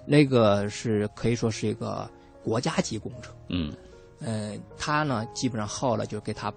[0.05, 2.07] 那个是可以说是一个
[2.43, 3.33] 国家级工程。
[3.49, 3.73] 嗯，
[4.19, 6.53] 呃，他呢基本上耗了，就给他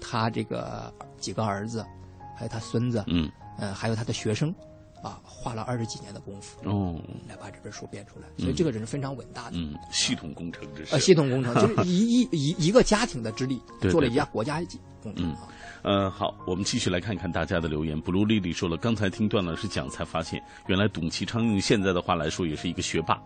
[0.00, 1.84] 他这个几个儿子，
[2.36, 4.54] 还有他孙子，嗯，呃，还有他的学生。
[5.02, 9.52] 啊，花了二十几年的功夫哦，来把这本书编出来，所以这个人是非常伟大的。
[9.52, 10.92] 嗯，系统工程这是。
[10.94, 13.60] 呃，系统工程就是一一一一个家庭的之力
[13.90, 15.30] 做了一家国家级工程。
[15.30, 15.36] 嗯，
[15.82, 18.00] 呃，好，我们继续来看看大家的留言。
[18.00, 23.22] 布鲁丽丽说了，刚才听段老师讲才发现，原来董其昌用现在的话来说也是一个学霸。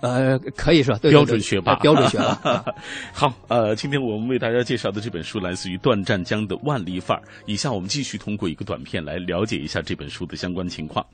[0.00, 2.64] 呃，可以说对标准学霸，标准学霸。
[3.12, 7.20] 好，呃，今天我们为大家介绍的这本书来自于段占江的《万历范儿》。
[7.46, 11.04] 以下我们继续通过一个短片来了解一下这本书的相关情况。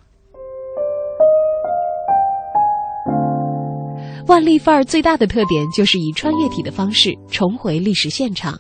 [4.26, 8.58] 《万历范儿》最大的特点就是以穿越体的方式重回历史现场，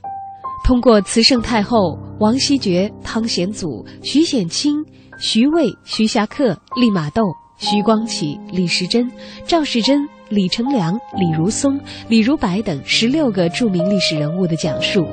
[0.64, 4.74] 通过慈圣太后、王希爵、汤显祖、徐显清、
[5.18, 7.22] 徐渭、徐霞客、利玛窦、
[7.66, 9.10] 徐光启、李时珍、
[9.46, 15.06] 赵世珍、李成梁、李如松、李如柏等十六个著名历史人物的讲述，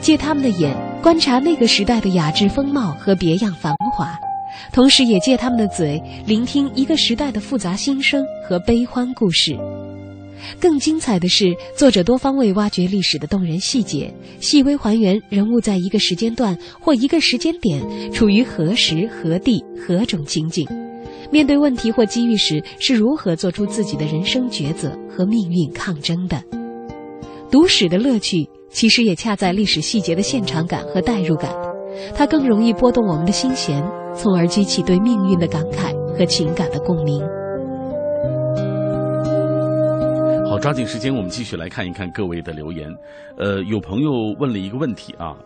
[0.00, 4.16] 借他们的眼观察那个时代的雅致风貌和别样繁华，
[4.72, 9.58] 同时也借他们的嘴聆听一个时代的复杂心声和悲欢故事。
[10.60, 17.82] 更精彩的是，作者多方位挖掘历史的动人细节，细微还原人物在一个时间段或一个时间点
[18.12, 20.64] 处于何时何地何种情景，
[21.30, 26.42] 面对问题或机遇时是如何做出自己的人生抉择和命运抗争的。
[27.50, 31.54] 读史的乐趣，其实也恰在历史细节的现场感和代入感，
[32.14, 33.82] 它更容易拨动我们的心弦，
[34.14, 37.22] 从而激起对命运的感慨和情感的共鸣。
[40.48, 42.88] 好，抓紧时间，我们继续来看一看各位的留言。
[43.38, 45.36] 呃，有朋友问了一个问题啊，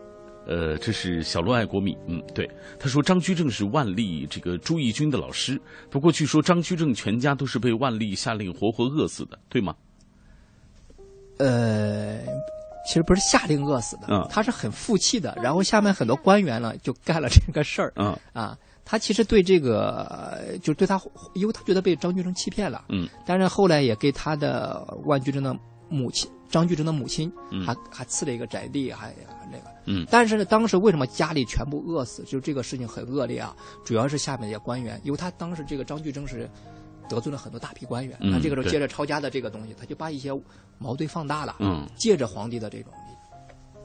[0.45, 9.75] 呃，这是小鹿爱国米，嗯，对，他说张居正是万历这个朱翊钧的老师，不过据说张居正全家都是被万历下令活活饿死的，对吗？
[11.37, 12.19] 呃，
[12.87, 18.57] 其实不是下令饿死的，嗯，他是很负气的，然后下面很多官员呢就干了这个事儿，嗯啊。
[18.83, 20.99] 他其实对这个，就对他，
[21.33, 25.55] 因为他觉得被张居正欺骗了，嗯，但是后来也给他的万居正的
[25.87, 29.15] 母亲张居正的母亲，嗯，还还赐了一个宅地，还
[29.49, 32.23] 那个，嗯，但是呢，当时为什么家里全部饿死？
[32.23, 36.47] 就这个事情很恶劣啊，主要是下面这些官员，因为他当时这个张居正是
[37.09, 40.29] 得罪了很多大批官员，嗯、他这个时候借着抄家的这个东西，他就把一些
[40.77, 42.93] 矛盾放大了，嗯，借着皇帝的这种，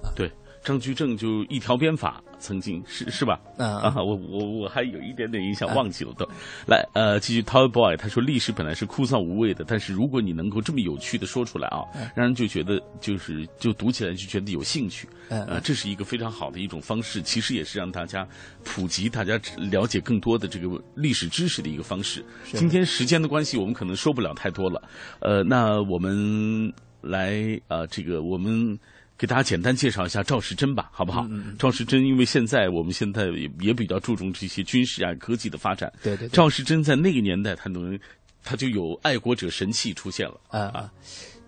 [0.02, 0.30] 啊，对。
[0.66, 3.38] 张居正就一条鞭法，曾经是是吧？
[3.56, 6.28] 嗯、啊，我我我还有一点点印象，忘记了都。
[6.66, 15.08] 来，呃，继续 Toy Boy，他说历史本来是枯燥无味的，但是如果你能够这么有趣的说出来啊，嗯、让人就觉得就是就读起来就觉得有兴趣。
[15.28, 18.26] 嗯、呃，这是一个非常好的一种方式，其实也是让大家
[18.64, 19.40] 普及、大家
[19.70, 22.24] 了解更多的这个历史知识的一个方式。
[22.46, 24.82] 今天时间的关系，我们可能说不了太多了。
[25.20, 28.76] 呃，那我们来呃，这个我们。
[29.18, 31.22] 给大家简单介绍一下赵世珍吧，好不好？
[31.30, 35.92] 嗯嗯、赵世珍，因为现在我们现在也也比较注重这些军事啊、科技的发展。
[36.02, 36.30] 对对,对。
[36.30, 37.98] 赵世珍在那个年代，他能，
[38.44, 40.40] 他就有爱国者神器出现了。
[40.48, 40.92] 啊啊，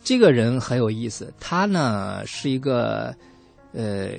[0.02, 3.14] 这个人很有意思，他呢是一个，
[3.72, 4.12] 呃，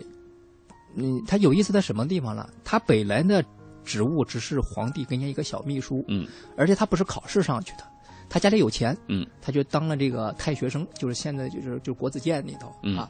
[0.95, 2.47] 嗯，他有意思在什么地方呢？
[2.63, 3.43] 他本来的
[3.83, 7.83] 职务只是皇帝跟前一个小秘书，嗯，而且他不是考试上去的。
[8.29, 13.09] 他家里有钱，嗯，他就当了这个太学生，就是现在就是就国子监里头、嗯、啊，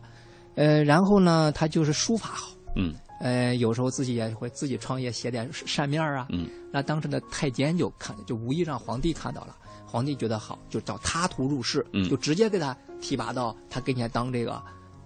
[0.60, 9.55] 呃，然后呢，他就是书法好，嗯，呃，有时候自己也会自己创业写点扇面啊，嗯，那当时的太监就看，就无意让皇帝看到了，
[9.86, 14.62] 皇帝觉得好，就找他图入仕，嗯，就直接给他提拔到他跟前当这个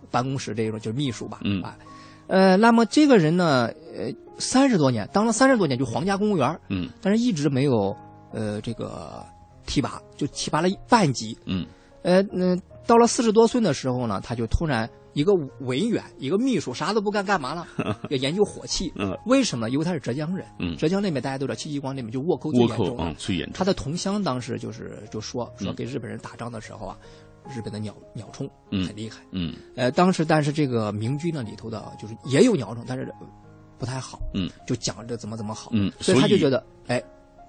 [0.10, 1.62] 办公室这种就是秘书吧，嗯。
[1.62, 1.78] 啊，
[2.26, 7.95] 呃，那么这个人呢，呃，三十多年当了三十多年就皇家公务员，嗯，但是一直没有
[8.32, 9.24] 呃这个。
[9.66, 11.66] 提拔就提拔了半级，嗯，
[12.01, 17.68] 呃，嗯，到了四十多岁的时候呢，他就突然一个文员，一个秘书，啥都不干，干嘛了？
[18.09, 18.91] 要研究火器。
[18.95, 19.70] 嗯，为什么？
[19.70, 20.45] 因为他是浙江人。
[20.59, 23.53] 嗯，浙江那边大家都知道，戚继光那边就倭寇最严重嗯，最严重。
[23.53, 26.97] 他的同乡当时就是就说说嗯给日本人打仗的时候啊，
[27.49, 28.49] 日本的鸟鸟铳
[28.86, 29.22] 很厉害。
[29.32, 33.11] 嗯，呃，当时但是这个明军呢里头的就是也有鸟铳，但是。
[33.80, 37.03] 不太好，嗯，就讲这怎么怎么好，嗯所以他就觉得，哎，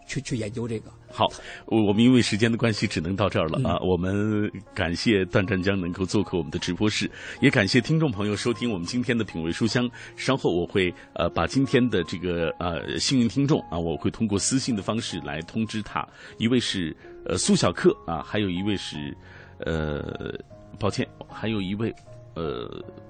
[0.07, 0.91] 去去研究这个。
[1.11, 1.27] 好，
[1.67, 3.79] 我我们因为时间的关系，只能到这儿了嗯啊！
[3.81, 7.09] 我们感谢段湛江能够做客我们的直播室，
[7.41, 9.89] 也感谢听众朋友收听我们今天的品味书香。
[10.17, 16.05] 稍后我会呃把今天的这个呃幸运听众啊，我会通过私信的方式来通知他。
[16.39, 16.95] 一位是
[17.25, 19.17] 呃苏小克啊，还有一位是
[19.65, 20.37] 呃，
[20.81, 21.95] 抱歉，还有一位
[22.35, 22.69] 呃，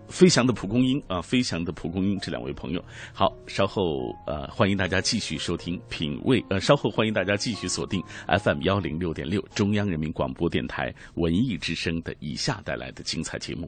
[0.08, 2.84] 飞翔的蒲公英啊，飞翔的蒲公英这两位朋友。
[3.12, 13.62] 好，稍后呃，欢迎大家继续收听品味，呃，稍后欢迎大家继续锁定 FM 幺零六点六中央人民广播电台文艺之声的以下带来的精彩节目。